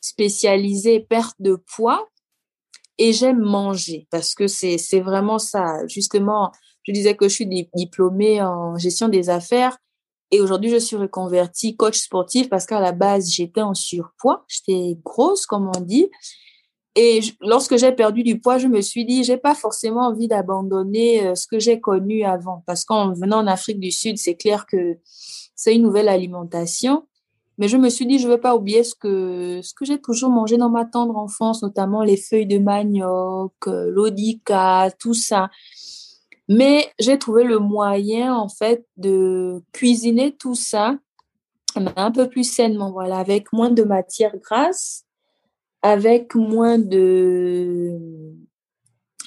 spécialisée 0.00 1.00
perte 1.00 1.36
de 1.40 1.56
poids. 1.56 2.08
et 2.98 3.12
j'aime 3.12 3.40
manger 3.40 4.06
parce 4.10 4.34
que 4.34 4.46
c'est 4.46 4.78
c'est 4.78 5.00
vraiment 5.00 5.38
ça. 5.38 5.86
Justement, 5.88 6.52
je 6.84 6.92
disais 6.92 7.16
que 7.16 7.28
je 7.28 7.34
suis 7.34 7.68
diplômée 7.74 8.42
en 8.42 8.76
gestion 8.78 9.08
des 9.08 9.30
affaires 9.30 9.76
et 10.30 10.40
aujourd'hui 10.40 10.70
je 10.70 10.78
suis 10.78 10.96
reconvertie 10.96 11.76
coach 11.76 11.98
sportif 11.98 12.48
parce 12.48 12.66
qu'à 12.66 12.80
la 12.80 12.92
base 12.92 13.30
j'étais 13.30 13.62
en 13.62 13.74
surpoids, 13.74 14.44
j'étais 14.48 14.98
grosse 15.04 15.46
comme 15.46 15.70
on 15.76 15.80
dit. 15.80 16.08
Et 16.96 17.20
lorsque 17.40 17.76
j'ai 17.76 17.90
perdu 17.92 18.22
du 18.22 18.40
poids, 18.40 18.58
je 18.58 18.68
me 18.68 18.80
suis 18.80 19.04
dit, 19.04 19.24
j'ai 19.24 19.36
pas 19.36 19.54
forcément 19.54 20.06
envie 20.06 20.28
d'abandonner 20.28 21.26
euh, 21.26 21.34
ce 21.34 21.46
que 21.46 21.58
j'ai 21.58 21.80
connu 21.80 22.24
avant. 22.24 22.62
Parce 22.66 22.84
qu'en 22.84 23.12
venant 23.12 23.38
en 23.38 23.46
Afrique 23.48 23.80
du 23.80 23.90
Sud, 23.90 24.16
c'est 24.16 24.36
clair 24.36 24.66
que 24.66 24.98
c'est 25.56 25.74
une 25.74 25.82
nouvelle 25.82 26.08
alimentation. 26.08 27.06
Mais 27.58 27.68
je 27.68 27.76
me 27.76 27.88
suis 27.88 28.06
dit, 28.06 28.18
je 28.18 28.28
veux 28.28 28.40
pas 28.40 28.54
oublier 28.54 28.84
ce 28.84 28.94
que, 28.94 29.60
ce 29.62 29.74
que 29.74 29.84
j'ai 29.84 30.00
toujours 30.00 30.30
mangé 30.30 30.56
dans 30.56 30.70
ma 30.70 30.84
tendre 30.84 31.16
enfance, 31.16 31.62
notamment 31.62 32.02
les 32.02 32.16
feuilles 32.16 32.46
de 32.46 32.58
manioc, 32.58 33.52
euh, 33.66 33.90
l'odica, 33.90 34.90
tout 34.98 35.14
ça. 35.14 35.50
Mais 36.48 36.92
j'ai 36.98 37.18
trouvé 37.18 37.42
le 37.44 37.58
moyen, 37.58 38.36
en 38.36 38.48
fait, 38.48 38.86
de 38.96 39.62
cuisiner 39.72 40.36
tout 40.36 40.54
ça 40.54 40.96
un 41.96 42.10
peu 42.12 42.28
plus 42.28 42.44
sainement, 42.44 42.92
voilà, 42.92 43.18
avec 43.18 43.52
moins 43.52 43.70
de 43.70 43.82
matière 43.82 44.36
grasse, 44.38 45.03
avec 45.84 46.34
moins 46.34 46.78
de 46.78 47.92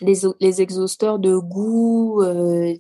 les, 0.02 0.16
les 0.40 0.62
exhausteurs 0.62 1.20
de 1.20 1.38
goût, 1.38 2.24
euh, 2.24 2.74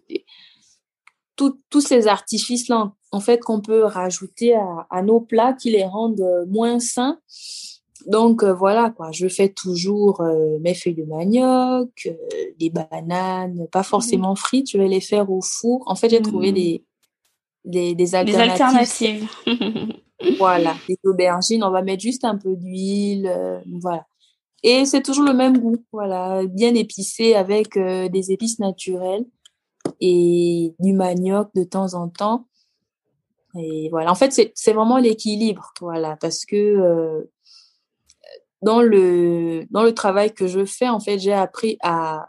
tous 1.35 1.81
ces 1.81 2.07
artifices-là, 2.07 2.91
en 3.11 3.19
fait, 3.19 3.39
qu'on 3.39 3.61
peut 3.61 3.83
rajouter 3.83 4.55
à, 4.55 5.01
nos 5.03 5.21
plats 5.21 5.53
qui 5.53 5.69
les 5.69 5.85
rendent 5.85 6.19
euh, 6.21 6.45
moins 6.47 6.79
sains. 6.79 7.19
Donc 8.07 8.43
euh, 8.43 8.53
voilà 8.53 8.89
quoi, 8.89 9.11
je 9.11 9.27
fais 9.27 9.49
toujours 9.49 10.21
euh, 10.21 10.57
mes 10.61 10.73
feuilles 10.73 10.95
de 10.95 11.03
manioc, 11.03 12.09
des 12.59 12.69
bananes, 12.69 13.67
pas 13.71 13.81
mmh 13.81 13.83
forcément 13.83 14.35
frites, 14.35 14.71
je 14.71 14.77
vais 14.77 14.87
les 14.87 15.01
faire 15.01 15.29
au 15.29 15.41
four. 15.41 15.83
En 15.85 15.95
fait, 15.95 16.09
j'ai 16.09 16.21
trouvé 16.21 16.51
mmh 16.51 16.83
des, 17.65 17.95
des, 17.95 18.15
alternatives. 18.15 19.27
Des 19.45 19.45
alternatives. 19.45 19.97
voilà, 20.38 20.75
des 20.89 20.97
aubergines, 21.03 21.63
on 21.63 21.71
va 21.71 21.82
mettre 21.82 22.01
juste 22.01 22.25
un 22.25 22.38
peu 22.38 22.56
d'huile, 22.56 23.32
voilà. 23.82 24.06
Et 24.63 24.86
c'est 24.86 25.03
toujours 25.03 25.25
le 25.25 25.34
même 25.34 25.60
goût, 25.60 25.77
voilà, 25.91 26.45
bien 26.45 26.73
épicé 26.73 27.36
avec 27.36 27.77
des 27.77 28.32
épices 28.32 28.60
naturelles 28.60 29.25
et 30.01 30.73
du 30.80 30.93
manioc 30.93 31.49
de 31.56 31.63
temps 31.63 31.93
en 31.93 32.10
temps. 32.10 32.47
Et 33.56 33.89
voilà, 33.89 34.12
en 34.12 34.15
fait, 34.15 34.51
c'est 34.53 34.73
vraiment 34.73 34.97
l'équilibre, 34.97 35.73
voilà, 35.82 36.15
parce 36.17 36.45
que 36.45 36.56
euh, 36.56 37.32
dans, 38.62 38.82
le, 38.82 39.65
dans 39.71 39.84
le 39.84 39.93
travail 39.93 40.34
que 40.34 40.47
je 40.47 40.65
fais, 40.65 40.89
en 40.89 40.99
fait, 40.99 41.17
j'ai 41.17 41.34
appris 41.34 41.77
à, 41.82 42.27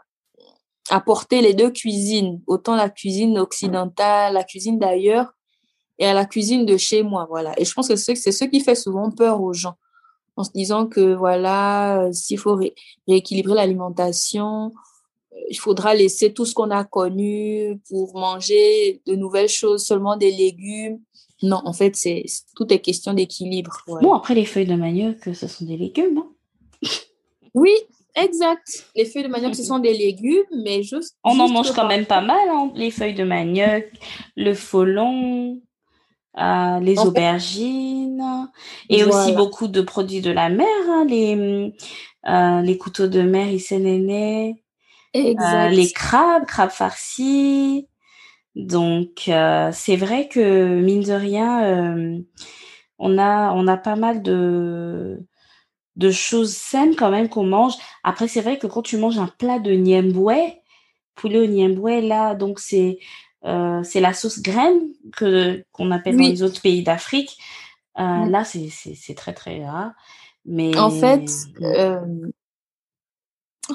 à 0.89 1.01
porter 1.01 1.41
les 1.41 1.53
deux 1.53 1.71
cuisines, 1.71 2.41
autant 2.47 2.75
la 2.75 2.89
cuisine 2.89 3.37
occidentale, 3.37 4.33
la 4.33 4.43
cuisine 4.43 4.79
d'ailleurs, 4.79 5.33
et 5.99 6.05
à 6.05 6.13
la 6.13 6.25
cuisine 6.25 6.65
de 6.65 6.77
chez 6.77 7.03
moi, 7.03 7.27
voilà. 7.29 7.53
Et 7.59 7.65
je 7.65 7.73
pense 7.73 7.87
que 7.87 7.95
c'est 7.95 8.15
ce 8.15 8.45
qui 8.45 8.61
fait 8.61 8.75
souvent 8.75 9.11
peur 9.11 9.41
aux 9.41 9.53
gens, 9.53 9.75
en 10.35 10.43
se 10.43 10.51
disant 10.51 10.87
que, 10.87 11.13
voilà, 11.13 12.03
euh, 12.03 12.11
s'il 12.13 12.39
faut 12.39 12.57
rééquilibrer 13.07 13.55
l'alimentation, 13.55 14.71
il 15.49 15.57
faudra 15.57 15.93
laisser 15.93 16.33
tout 16.33 16.45
ce 16.45 16.53
qu'on 16.53 16.71
a 16.71 16.83
connu 16.83 17.79
pour 17.89 18.17
manger 18.17 19.01
de 19.05 19.15
nouvelles 19.15 19.49
choses, 19.49 19.85
seulement 19.85 20.15
des 20.15 20.31
légumes. 20.31 20.99
Non, 21.41 21.61
en 21.65 21.73
fait, 21.73 21.95
c'est 21.95 22.25
tout 22.55 22.71
est 22.73 22.79
question 22.79 23.13
d'équilibre. 23.13 23.83
Bon, 23.87 24.13
après, 24.13 24.35
les 24.35 24.45
feuilles 24.45 24.67
de 24.67 24.75
manioc, 24.75 25.17
ce 25.33 25.47
sont 25.47 25.65
des 25.65 25.77
légumes, 25.77 26.13
non 26.15 26.29
Oui, 27.53 27.73
exact. 28.15 28.87
Les 28.95 29.05
feuilles 29.05 29.23
de 29.23 29.29
manioc, 29.29 29.55
ce 29.55 29.63
sont 29.63 29.79
des 29.79 29.97
légumes, 29.97 30.43
mais 30.63 30.83
juste. 30.83 31.15
On 31.23 31.39
en 31.39 31.47
mange 31.47 31.71
quand 31.71 31.87
même 31.87 32.05
pas 32.05 32.21
mal, 32.21 32.49
hein, 32.49 32.71
les 32.75 32.91
feuilles 32.91 33.15
de 33.15 33.23
manioc, 33.23 33.85
le 34.35 34.53
folon, 34.53 35.61
euh, 36.39 36.79
les 36.79 36.97
aubergines, 36.99 38.49
et 38.89 39.03
aussi 39.03 39.33
beaucoup 39.33 39.67
de 39.67 39.81
produits 39.81 40.21
de 40.21 40.31
la 40.31 40.49
mer, 40.49 40.67
hein, 40.89 41.05
les, 41.07 41.73
euh, 42.27 42.61
les 42.61 42.77
couteaux 42.77 43.07
de 43.07 43.21
mer, 43.21 43.47
néné. 43.71 44.63
Euh, 45.15 45.69
les 45.69 45.91
crabes, 45.91 46.45
crabes 46.45 46.69
farcis. 46.69 47.87
Donc 48.55 49.27
euh, 49.27 49.71
c'est 49.73 49.95
vrai 49.95 50.27
que 50.27 50.79
mine 50.81 51.03
de 51.03 51.13
rien, 51.13 52.21
on 52.99 53.17
a 53.17 53.51
on 53.53 53.67
a 53.67 53.77
pas 53.77 53.95
mal 53.95 54.21
de 54.21 55.19
de 55.95 56.11
choses 56.11 56.53
saines 56.53 56.95
quand 56.95 57.11
même 57.11 57.29
qu'on 57.29 57.43
mange. 57.43 57.73
Après 58.03 58.27
c'est 58.27 58.41
vrai 58.41 58.57
que 58.57 58.67
quand 58.67 58.81
tu 58.81 58.97
manges 58.97 59.19
un 59.19 59.27
plat 59.27 59.59
de 59.59 59.71
niemboué, 59.71 60.61
poulet 61.15 61.39
au 61.39 61.45
niemboué 61.47 62.01
là, 62.01 62.35
donc 62.35 62.59
c'est 62.59 62.99
c'est 63.43 64.01
la 64.01 64.13
sauce 64.13 64.41
graine 64.41 64.81
que 65.15 65.63
qu'on 65.71 65.91
appelle 65.91 66.17
dans 66.17 66.23
les 66.23 66.43
autres 66.43 66.61
pays 66.61 66.83
d'Afrique. 66.83 67.37
Mm. 67.97 68.29
Là 68.29 68.43
c'est 68.43 68.69
c'est 68.69 69.15
très 69.15 69.33
très 69.33 69.65
rare. 69.65 69.93
Mais 70.45 70.77
en 70.77 70.89
fait. 70.89 71.29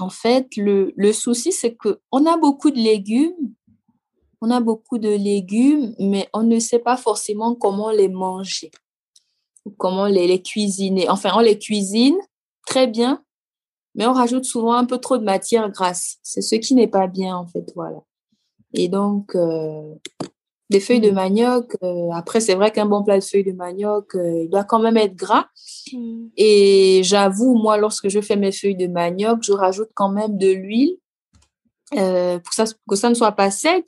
En 0.01 0.11
fait, 0.11 0.57
le, 0.57 0.93
le 0.97 1.13
souci, 1.13 1.53
c'est 1.53 1.75
que 1.75 2.01
on 2.11 2.27
a 2.27 2.37
beaucoup 2.37 2.73
de 2.73 2.79
légumes, 2.79 3.55
on 4.41 4.51
a 4.51 4.61
beaucoup 4.61 4.99
de 4.99 5.09
légumes, 5.09 5.95
mais 6.01 6.29
on 6.33 6.43
ne 6.43 6.59
sait 6.59 6.81
pas 6.81 6.97
forcément 6.97 7.55
comment 7.55 7.91
les 7.91 8.09
manger 8.09 8.71
ou 9.65 9.71
comment 9.71 10.07
les, 10.07 10.27
les 10.27 10.43
cuisiner. 10.43 11.09
Enfin, 11.09 11.31
on 11.37 11.41
les 11.41 11.59
cuisine 11.59 12.17
très 12.67 12.87
bien, 12.87 13.23
mais 13.95 14.07
on 14.07 14.13
rajoute 14.13 14.45
souvent 14.45 14.75
un 14.75 14.85
peu 14.85 14.99
trop 14.99 15.17
de 15.17 15.25
matière 15.25 15.71
grasse. 15.71 16.19
C'est 16.23 16.43
ce 16.43 16.57
qui 16.57 16.75
n'est 16.75 16.89
pas 16.89 17.07
bien, 17.07 17.37
en 17.37 17.47
fait, 17.47 17.73
voilà. 17.77 18.03
Et 18.75 18.89
donc, 18.89 19.35
euh, 19.37 19.95
des 20.69 20.81
feuilles 20.81 21.01
de 21.01 21.11
mmh. 21.11 21.15
manioc. 21.15 21.77
Euh, 21.83 22.11
après, 22.13 22.41
c'est 22.41 22.57
vrai 22.57 22.73
qu'un 22.73 22.87
bon 22.87 23.05
plat 23.05 23.19
de 23.19 23.25
feuilles 23.25 23.45
de 23.45 23.53
manioc, 23.53 24.15
euh, 24.17 24.43
il 24.43 24.51
doit 24.51 24.65
quand 24.65 24.81
même 24.81 24.97
être 24.97 25.15
gras. 25.15 25.47
Mmh. 25.93 26.27
Et 26.37 27.01
j'avoue, 27.05 27.55
moi, 27.55 27.79
lorsque 27.79 28.09
je 28.09 28.21
fais 28.21 28.37
mes 28.37 28.53
feuilles 28.53 28.77
de 28.77 28.89
manioc, 28.89 29.43
je 29.43 29.53
rajoute 29.53 29.91
quand 29.95 30.11
même 30.11 30.37
de 30.37 30.49
l'huile 30.49 30.97
pour 31.91 32.53
ça, 32.53 32.65
que 32.89 32.97
ça 32.97 33.09
ne 33.09 33.15
soit 33.15 33.33
pas 33.33 33.53
sec. 33.53 33.85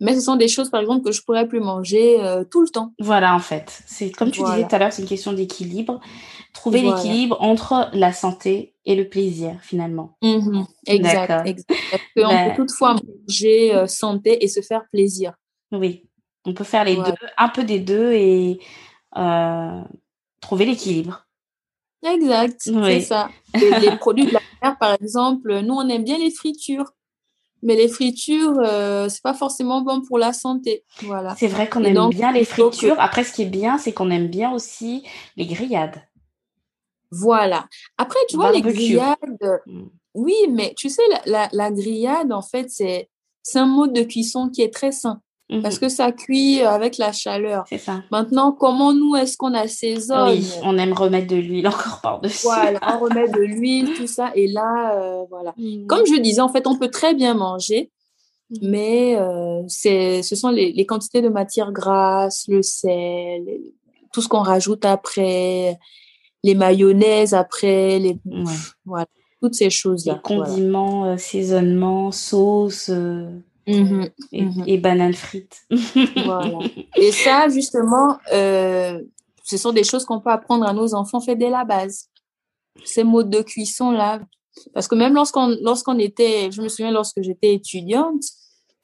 Mais 0.00 0.14
ce 0.14 0.20
sont 0.20 0.36
des 0.36 0.48
choses, 0.48 0.70
par 0.70 0.80
exemple, 0.80 1.04
que 1.04 1.12
je 1.12 1.22
pourrais 1.22 1.48
plus 1.48 1.60
manger 1.60 2.18
tout 2.50 2.60
le 2.60 2.68
temps. 2.68 2.92
Voilà, 3.00 3.34
en 3.34 3.38
fait. 3.38 3.82
C'est 3.86 4.10
comme 4.10 4.30
tu 4.30 4.42
disais 4.42 4.68
tout 4.68 4.74
à 4.74 4.78
l'heure, 4.78 4.92
c'est 4.92 5.02
une 5.02 5.08
question 5.08 5.32
d'équilibre. 5.32 5.98
Trouver 6.54 6.82
l'équilibre 6.82 7.36
entre 7.40 7.90
la 7.92 8.12
santé 8.12 8.74
et 8.84 8.94
le 8.94 9.08
plaisir, 9.08 9.56
finalement. 9.62 10.16
Mmh 10.22 10.62
exact, 10.86 11.46
exact. 11.46 11.68
Parce 11.90 12.02
qu'on 12.16 12.34
ben 12.34 12.50
peut 12.50 12.62
toutefois 12.62 12.96
manger 13.28 13.86
santé 13.86 14.42
et 14.42 14.48
se 14.48 14.60
faire 14.60 14.82
plaisir. 14.90 15.34
Oui, 15.70 16.08
on 16.44 16.54
peut 16.54 16.64
faire 16.64 16.84
les 16.84 16.96
deux, 16.96 17.14
un 17.36 17.48
peu 17.48 17.64
des 17.64 17.78
deux 17.78 18.12
et 18.12 18.58
euh, 19.16 19.82
trouver 20.40 20.64
l'équilibre. 20.64 21.26
Exact, 22.06 22.60
c'est 22.60 23.00
ça. 23.00 23.28
les 23.54 23.96
produits 23.96 24.26
de 24.26 24.32
la 24.32 24.40
mer, 24.62 24.78
par 24.78 24.96
exemple, 25.00 25.60
nous, 25.60 25.74
on 25.74 25.88
aime 25.88 26.04
bien 26.04 26.18
les 26.18 26.30
fritures. 26.30 26.92
Mais 27.60 27.74
les 27.74 27.88
fritures, 27.88 28.54
euh, 28.64 29.08
c'est 29.08 29.22
pas 29.22 29.34
forcément 29.34 29.82
bon 29.82 30.00
pour 30.00 30.16
la 30.16 30.32
santé. 30.32 30.84
Voilà. 31.02 31.34
C'est 31.36 31.48
vrai 31.48 31.68
qu'on 31.68 31.82
aime 31.82 32.08
bien 32.10 32.30
les 32.30 32.44
fritures. 32.44 32.94
Après, 33.00 33.24
ce 33.24 33.32
qui 33.32 33.42
est 33.42 33.46
bien, 33.46 33.78
c'est 33.78 33.92
qu'on 33.92 34.10
aime 34.10 34.28
bien 34.28 34.52
aussi 34.52 35.02
les 35.36 35.44
grillades. 35.44 36.00
Voilà. 37.10 37.66
Après, 37.96 38.18
tu 38.28 38.36
vois, 38.36 38.52
les 38.52 38.60
grillades, 38.60 39.16
mm. 39.66 39.84
oui, 40.14 40.34
mais 40.50 40.74
tu 40.76 40.88
sais, 40.90 41.02
la, 41.26 41.48
la 41.52 41.70
grillade, 41.70 42.32
en 42.32 42.42
fait, 42.42 42.68
c'est 42.70 43.08
un 43.54 43.66
mode 43.66 43.92
de 43.92 44.02
cuisson 44.02 44.48
qui 44.48 44.62
est 44.62 44.72
très 44.72 44.92
sain. 44.92 45.20
Parce 45.62 45.76
mmh 45.76 45.80
que 45.80 45.88
ça 45.88 46.12
cuit 46.12 46.60
avec 46.60 46.98
la 46.98 47.10
chaleur. 47.12 47.64
C'est 47.70 47.78
ça. 47.78 48.02
Maintenant, 48.10 48.52
comment 48.52 48.92
nous, 48.92 49.16
est-ce 49.16 49.38
qu'on 49.38 49.54
assaisonne? 49.54 50.36
Oui, 50.36 50.46
on 50.62 50.76
aime 50.76 50.92
remettre 50.92 51.26
de 51.26 51.36
l'huile 51.36 51.68
encore 51.68 52.00
par-dessus. 52.02 52.44
Voilà, 52.44 52.78
on 52.82 52.98
remet 53.04 53.28
de 53.28 53.40
l'huile, 53.40 53.94
tout 53.94 54.06
ça. 54.06 54.30
Et 54.34 54.46
là, 54.46 54.94
euh, 54.98 55.24
voilà. 55.30 55.54
Mmh. 55.56 55.86
Comme 55.86 56.04
je 56.04 56.20
disais, 56.20 56.42
en 56.42 56.50
fait, 56.50 56.66
on 56.66 56.76
peut 56.76 56.90
très 56.90 57.14
bien 57.14 57.32
manger, 57.32 57.90
mmh. 58.50 58.56
mais 58.60 59.16
euh, 59.16 59.62
c'est, 59.68 60.22
ce 60.22 60.36
sont 60.36 60.50
les, 60.50 60.72
les, 60.72 60.84
quantités 60.84 61.22
de 61.22 61.30
matières 61.30 61.72
grasses, 61.72 62.44
le 62.48 62.62
sel, 62.62 63.46
tout 64.12 64.20
ce 64.20 64.28
qu'on 64.28 64.42
rajoute 64.42 64.84
après, 64.84 65.78
les 66.48 66.54
mayonnaises 66.54 67.34
après, 67.34 67.98
les... 67.98 68.18
voilà, 68.84 69.06
toutes 69.42 69.54
ces 69.54 69.70
choses-là. 69.70 70.14
Les 70.14 70.20
condiments, 70.20 71.00
voilà. 71.00 71.12
assaisonnements, 71.14 72.12
sauces... 72.12 72.90
Euh, 72.90 73.30
Mmh 73.68 74.08
mmh 74.32 74.64
et, 74.66 74.78
bananes 74.78 75.12
frites. 75.12 75.66
voilà. 76.24 76.58
Et 76.96 77.12
ça, 77.12 77.48
justement, 77.50 78.16
euh, 78.32 78.98
ce 79.44 79.58
sont 79.58 79.72
des 79.72 79.84
choses 79.84 80.06
qu'on 80.06 80.20
peut 80.20 80.30
apprendre 80.30 80.66
à 80.66 80.72
nos 80.72 80.94
enfants 80.94 81.20
fait 81.20 81.36
dès 81.36 81.50
la 81.50 81.64
base. 81.64 82.08
Ces 82.84 83.04
modes 83.04 83.28
de 83.28 83.42
cuisson-là. 83.42 84.20
Parce 84.72 84.88
que 84.88 84.94
même 84.94 85.14
lorsqu'on 85.14 85.54
lorsqu'on 85.60 85.98
était, 85.98 86.50
je 86.50 86.62
me 86.62 86.68
souviens 86.68 86.90
lorsque 86.90 87.20
j'étais 87.20 87.54
étudiante, 87.54 88.22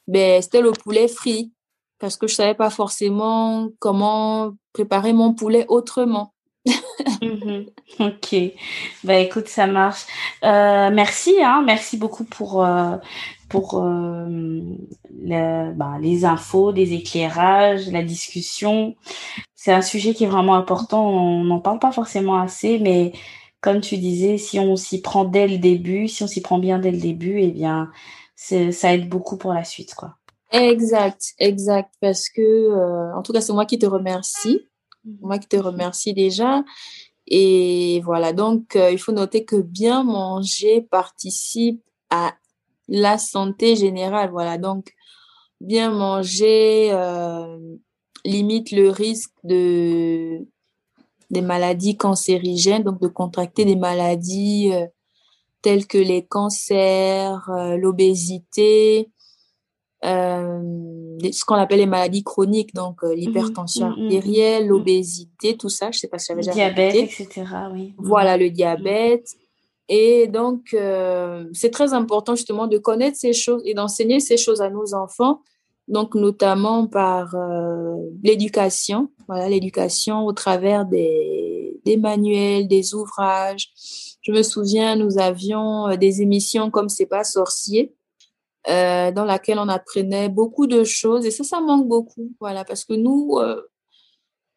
ben, 0.07 0.43
c'était 0.43 0.61
le 0.61 0.73
poulet 0.73 1.09
frit. 1.09 1.51
Parce 1.99 2.19
que 2.19 2.27
je 2.27 2.35
savais 2.35 2.55
pas 2.55 2.71
forcément 2.71 3.71
comment 3.79 4.53
préparer 4.75 5.15
mon 5.15 5.33
poulet 5.33 5.65
autrement. 5.69 6.34
Mhm. 7.23 7.67
Ok, 8.01 8.35
bah 9.05 9.19
écoute, 9.19 9.47
ça 9.49 9.67
marche. 9.67 10.05
Euh, 10.43 10.91
merci, 10.93 11.35
hein, 11.43 11.63
merci 11.65 11.97
beaucoup 11.97 12.25
pour 12.25 12.65
euh, 12.65 12.97
pour 13.49 13.81
euh, 13.83 14.61
bah, 15.21 15.99
les 16.01 16.25
infos, 16.25 16.73
les 16.73 16.93
éclairages, 16.95 17.89
la 17.91 18.03
discussion. 18.03 18.97
C'est 19.55 19.73
un 19.73 19.83
sujet 19.83 20.15
qui 20.15 20.25
est 20.25 20.29
vraiment 20.29 20.57
important. 20.57 21.09
On 21.09 21.45
n'en 21.45 21.61
parle 21.61 21.79
pas 21.79 21.93
forcément 21.93 22.41
assez, 22.41 22.79
mais 22.79 23.13
comme 23.61 23.81
tu 23.81 23.97
disais, 23.97 24.39
si 24.39 24.59
on 24.59 24.77
s'y 24.77 25.01
prend 25.01 25.25
dès 25.25 25.47
le 25.47 25.59
début, 25.59 26.09
si 26.09 26.23
on 26.23 26.27
s'y 26.27 26.43
prend 26.43 26.59
bien 26.59 26.79
dès 26.79 26.91
le 26.91 26.99
début, 26.99 27.41
eh 27.41 27.51
bien, 27.51 27.91
ça 28.37 28.95
aide 28.95 29.09
beaucoup 29.09 29.37
pour 29.37 29.53
la 29.53 29.65
suite, 29.65 29.95
quoi. 29.95 30.17
Exact, 30.51 31.23
exact, 31.39 31.95
parce 32.01 32.29
que, 32.29 33.15
en 33.17 33.23
tout 33.23 33.33
cas, 33.33 33.41
c'est 33.41 33.53
moi 33.53 33.67
qui 33.67 33.79
te 33.79 33.87
remercie. 33.87 34.69
Mhm. 35.05 35.19
Moi 35.23 35.39
qui 35.39 35.49
te 35.49 35.57
remercie 35.57 36.15
déjà. 36.15 36.65
Et 37.27 38.03
voilà, 38.05 38.33
donc 38.33 38.77
euh, 38.77 38.91
il 38.91 38.99
faut 38.99 39.13
noter 39.13 39.45
que 39.45 39.57
bien 39.57 40.05
manger 40.05 40.83
participe 40.83 41.83
à 42.11 42.35
la 42.89 43.19
santé 43.19 43.77
générale. 43.77 44.31
Voilà, 44.31 44.59
donc 44.59 44.93
bien 45.61 45.91
manger 45.91 46.91
euh, 46.93 47.59
limite 48.25 48.71
le 48.73 48.91
risque 48.91 49.33
de 49.45 50.47
des 51.31 51.41
maladies 51.41 51.97
cancérigènes, 51.97 52.83
donc 52.85 53.01
de 53.01 53.09
contracter 53.09 53.65
des 53.65 53.77
maladies 53.77 54.71
euh, 54.73 54.87
telles 55.63 55.87
que 55.87 55.99
les 55.99 56.27
cancers, 56.27 57.51
l'obésité, 57.79 59.11
ce 60.05 61.45
qu'on 61.45 61.55
appelle 61.55 61.79
les 61.79 61.87
maladies 61.87 62.23
chroniques, 62.23 62.75
donc 62.75 63.03
euh, 63.03 63.15
l'hypertension 63.15 63.89
mmh, 63.89 63.91
mmh, 63.91 64.03
mmh, 64.03 64.05
artérielle, 64.05 64.67
l'obésité, 64.67 65.57
tout 65.57 65.69
ça. 65.69 65.91
Je 65.91 65.99
sais 65.99 66.09
pas 66.09 66.19
si 66.19 66.27
j'avais 66.29 66.43
déjà 66.43 66.53
Diabète, 66.53 66.97
etc. 66.97 67.45
Oui. 67.73 67.95
Voilà, 67.99 68.37
le 68.37 68.51
diabète. 68.51 69.29
Et 69.89 70.29
donc, 70.29 70.73
euh, 70.75 71.45
c'est 71.53 71.71
très 71.71 71.93
important 71.93 72.35
justement 72.35 72.67
de 72.67 72.79
connaître 72.79 73.17
ces 73.17 73.33
choses 73.33 73.63
et 73.65 73.75
d'enseigner 73.75 74.21
ces 74.21 74.37
choses 74.37 74.63
à 74.63 74.71
nos 74.71 74.95
enfants, 74.95 75.43
donc 75.89 76.15
notamment 76.15 76.87
par 76.87 77.37
l'éducation, 78.23 79.11
voilà, 79.29 79.49
l'éducation 79.51 80.25
au 80.25 80.33
travers 80.33 80.87
des, 80.87 81.79
des 81.85 81.99
manuels, 81.99 82.67
des 82.67 82.95
ouvrages. 82.95 83.69
Je 84.23 84.33
me 84.33 84.43
souviens, 84.43 84.97
nous 84.97 85.19
avions 85.19 85.95
des 85.97 86.23
émissions 86.23 86.71
comme 86.71 86.89
C'est 86.89 87.05
pas 87.05 87.25
sorcier, 87.25 87.95
euh, 88.69 89.13
dans 89.13 89.25
laquelle 89.25 89.59
on 89.59 89.69
apprenait 89.69 90.29
beaucoup 90.29 90.67
de 90.67 90.85
choses. 90.85 91.27
Et 91.27 91.31
ça, 91.31 91.45
ça 91.45 91.61
manque 91.61 91.87
beaucoup, 91.87 92.31
voilà, 92.41 92.65
parce 92.65 92.85
que 92.85 92.95
nous, 92.95 93.39
euh, 93.39 93.61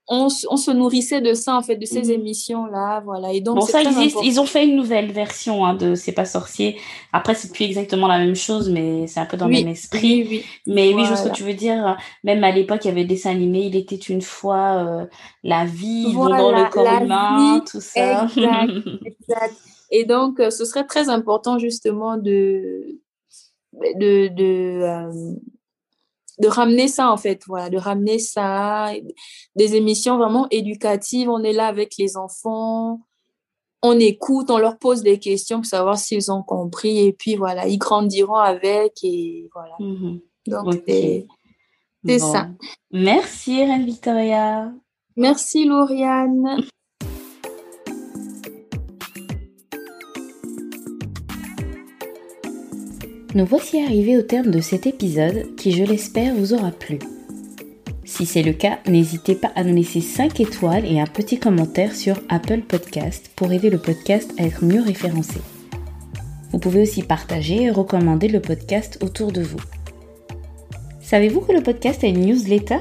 on, 0.07 0.29
on, 0.49 0.55
se 0.55 0.71
nourrissait 0.71 1.19
de 1.19 1.33
ça, 1.33 1.57
en 1.57 1.61
fait, 1.61 1.75
de 1.75 1.85
ces 1.85 2.03
mhm. 2.03 2.11
émissions-là, 2.11 3.01
voilà. 3.03 3.33
Et 3.33 3.41
donc, 3.41 3.57
bon, 3.57 3.65
ça 3.65 3.81
existe. 3.81 4.17
Ils 4.23 4.39
ont 4.39 4.45
fait 4.45 4.65
une 4.65 4.77
nouvelle 4.77 5.11
version 5.11 5.65
hein, 5.65 5.73
de 5.73 5.95
C'est 5.95 6.13
pas 6.13 6.23
sorcier. 6.23 6.79
Après, 7.11 7.35
c'est 7.35 7.51
plus 7.51 7.65
exactement 7.65 8.07
la 8.07 8.19
même 8.19 8.35
chose, 8.35 8.69
mais 8.69 9.07
c'est 9.07 9.19
un 9.19 9.25
peu 9.25 9.35
dans 9.35 9.47
le 9.47 9.53
même 9.53 9.67
esprit. 9.67 10.25
Oui, 10.29 10.45
mais 10.65 10.93
oui, 10.93 11.03
je 11.03 11.09
vois 11.09 11.17
ce 11.17 11.27
que 11.27 11.35
tu 11.35 11.43
veux 11.43 11.53
dire. 11.53 11.97
Même 12.23 12.43
à 12.45 12.51
l'époque, 12.51 12.85
il 12.85 12.87
y 12.87 12.91
avait 12.91 13.01
le 13.01 13.07
dessin 13.07 13.31
animé. 13.31 13.65
Il 13.65 13.75
était 13.75 13.95
une 13.95 14.21
fois 14.21 14.85
euh, 14.85 15.05
la 15.43 15.65
vie 15.65 16.13
dans 16.13 16.51
le 16.51 16.69
corps 16.69 17.01
humain, 17.01 17.61
tout 17.69 17.81
ça. 17.81 18.23
Exact, 18.23 18.71
exact. 19.05 19.55
Et 19.91 20.05
donc, 20.05 20.37
ce 20.39 20.63
serait 20.63 20.85
très 20.85 21.09
important 21.09 21.59
justement 21.59 22.15
de 22.15 22.99
de, 23.95 24.27
de, 24.29 24.81
euh, 24.81 25.33
de 26.39 26.47
ramener 26.47 26.87
ça, 26.87 27.11
en 27.11 27.17
fait, 27.17 27.41
voilà, 27.47 27.69
de 27.69 27.77
ramener 27.77 28.19
ça, 28.19 28.91
des 29.55 29.75
émissions 29.75 30.17
vraiment 30.17 30.47
éducatives. 30.51 31.29
On 31.29 31.43
est 31.43 31.53
là 31.53 31.67
avec 31.67 31.97
les 31.97 32.17
enfants, 32.17 33.01
on 33.81 33.99
écoute, 33.99 34.49
on 34.49 34.57
leur 34.57 34.77
pose 34.77 35.01
des 35.01 35.19
questions 35.19 35.57
pour 35.57 35.65
savoir 35.65 35.97
s'ils 35.97 36.31
ont 36.31 36.43
compris, 36.43 36.99
et 36.99 37.13
puis 37.13 37.35
voilà, 37.35 37.67
ils 37.67 37.77
grandiront 37.77 38.35
avec, 38.35 38.93
et 39.03 39.49
voilà. 39.53 39.75
Mhm. 39.79 40.19
Donc, 40.47 40.73
c'est 40.85 42.19
ça. 42.19 42.49
Merci, 42.91 43.63
Reine 43.63 43.85
Victoria. 43.85 44.71
Merci, 45.15 45.65
Lauriane. 45.65 46.61
Nous 53.37 53.45
voici 53.45 53.79
arrivés 53.79 54.17
au 54.17 54.23
terme 54.23 54.49
de 54.49 54.61
cet 54.61 54.87
épisode 54.87 55.55
qui, 55.57 55.71
je 55.71 55.83
l'espère, 55.83 56.33
vous 56.33 56.55
aura 56.55 56.71
plu. 56.71 56.97
Si 58.03 58.25
c'est 58.25 58.41
le 58.41 58.51
cas, 58.51 58.79
n'hésitez 58.87 59.35
pas 59.35 59.51
à 59.53 59.63
nous 59.63 59.75
laisser 59.75 60.01
5 60.01 60.39
étoiles 60.39 60.87
et 60.87 60.99
un 60.99 61.05
petit 61.05 61.37
commentaire 61.37 61.93
sur 61.93 62.19
Apple 62.29 62.61
Podcast 62.61 63.29
pour 63.35 63.51
aider 63.51 63.69
le 63.69 63.77
podcast 63.77 64.33
à 64.39 64.43
être 64.43 64.65
mieux 64.65 64.81
référencé. 64.81 65.39
Vous 66.51 66.57
pouvez 66.57 66.81
aussi 66.81 67.03
partager 67.03 67.65
et 67.65 67.69
recommander 67.69 68.27
le 68.27 68.41
podcast 68.41 68.97
autour 69.03 69.31
de 69.31 69.43
vous. 69.43 69.61
Savez-vous 70.99 71.41
que 71.41 71.53
le 71.53 71.61
podcast 71.61 72.03
a 72.03 72.07
une 72.07 72.25
newsletter? 72.25 72.79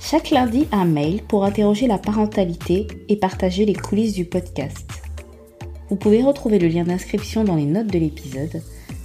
Chaque 0.00 0.30
lundi, 0.30 0.66
un 0.72 0.84
mail 0.84 1.22
pour 1.22 1.44
interroger 1.44 1.86
la 1.86 1.98
parentalité 1.98 2.88
et 3.08 3.14
partager 3.14 3.66
les 3.66 3.74
coulisses 3.74 4.14
du 4.14 4.24
podcast. 4.24 4.84
Vous 5.90 5.96
pouvez 5.96 6.24
retrouver 6.24 6.58
le 6.58 6.66
lien 6.66 6.82
d'inscription 6.82 7.44
dans 7.44 7.54
les 7.54 7.66
notes 7.66 7.92
de 7.92 8.00
l'épisode 8.00 8.60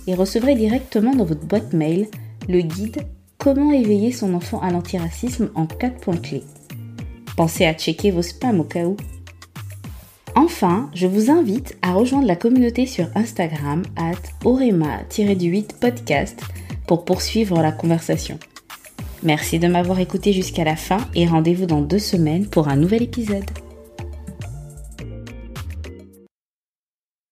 et 0.10 0.15
recevrez 0.15 0.56
directement 0.56 1.15
dans 1.15 1.26
votre 1.26 1.45
boîte 1.45 1.74
mail 1.74 2.08
le 2.48 2.62
guide 2.62 3.06
Comment 3.38 3.72
éveiller 3.72 4.12
son 4.12 4.34
enfant 4.34 4.60
à 4.60 4.69
l'antiracisme 4.69 5.50
en 5.56 5.65
4 5.65 6.02
points 6.02 6.17
clés. 6.17 6.43
Pensez 7.38 7.65
à 7.65 7.74
checker 7.74 8.12
vos 8.12 8.22
spams 8.22 8.60
au 8.60 8.65
cas 8.65 8.84
où. 8.84 8.98
Enfin, 10.36 10.89
je 10.93 11.08
vous 11.08 11.32
invite 11.32 11.78
à 11.82 11.93
rejoindre 11.93 12.28
la 12.28 12.36
communauté 12.36 12.86
sur 12.86 13.08
Instagram 13.15 13.84
at 13.95 14.19
orema-8 14.43 15.80
podcast 15.80 16.41
pour 16.86 17.06
poursuivre 17.06 17.62
la 17.62 17.72
conversation. 17.72 18.38
Merci 19.24 19.58
de 19.58 19.69
m'avoir 19.69 20.00
écouté 20.00 20.34
jusqu'à 20.34 20.65
la 20.65 20.76
fin 20.76 21.00
et 21.15 21.26
rendez-vous 21.26 21.65
dans 21.65 21.82
deux 21.82 22.00
semaines 22.00 22.45
pour 22.45 22.67
un 22.67 22.76
nouvel 22.76 23.04
épisode. 23.04 23.50